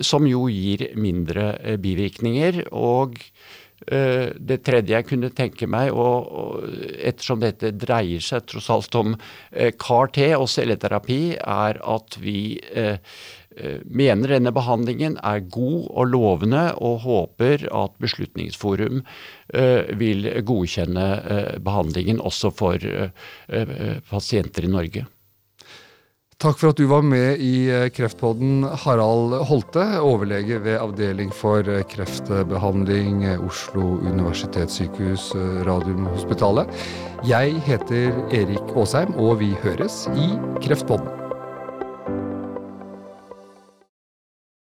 som 0.01 0.25
jo 0.27 0.47
gir 0.49 0.89
mindre 0.97 1.77
bivirkninger. 1.83 2.65
og 2.73 3.21
det 3.87 4.61
tredje 4.65 4.95
jeg 4.97 5.07
kunne 5.09 5.31
tenke 5.37 5.69
meg, 5.71 5.93
og 5.93 6.65
ettersom 6.99 7.43
dette 7.43 7.75
dreier 7.77 8.23
seg 8.25 8.47
tross 8.49 8.71
alt 8.73 8.99
om 8.99 9.15
eh, 9.15 9.73
CAR-T 9.77 10.21
og 10.39 10.49
celleterapi, 10.51 11.23
er 11.41 11.81
at 11.95 12.19
vi 12.23 12.59
eh, 12.75 12.97
mener 13.87 14.35
denne 14.35 14.51
behandlingen 14.55 15.19
er 15.23 15.45
god 15.47 15.89
og 15.93 16.11
lovende, 16.11 16.65
og 16.83 17.05
håper 17.05 17.69
at 17.71 17.95
Beslutningsforum 18.03 19.05
vil 19.95 20.27
godkjenne 20.43 21.05
behandlingen 21.63 22.19
også 22.19 22.51
for 22.51 22.83
pasienter 24.11 24.67
i 24.67 24.73
Norge. 24.75 25.05
Takk 26.45 26.59
for 26.61 26.75
at 26.75 26.77
du 26.77 26.85
var 26.85 27.01
med 27.09 27.41
i 27.41 27.71
eh, 27.73 27.87
Kreftpodden, 27.89 28.67
Harald 28.83 29.33
Holte, 29.49 29.87
overlege 30.05 30.59
ved 30.61 30.77
Avdeling 30.77 31.33
for 31.33 31.65
eh, 31.65 31.81
kreftbehandling, 31.89 33.25
eh, 33.25 33.41
Oslo 33.41 33.95
universitetssykehus, 34.05 35.31
Radiumhospitalet. 35.65 36.69
Jeg 37.25 37.57
heter 37.65 38.13
Erik 38.29 38.77
Aasheim, 38.77 39.17
og 39.17 39.39
vi 39.41 39.55
høres 39.65 40.03
i 40.13 40.35
Kreftpodden. 40.61 41.24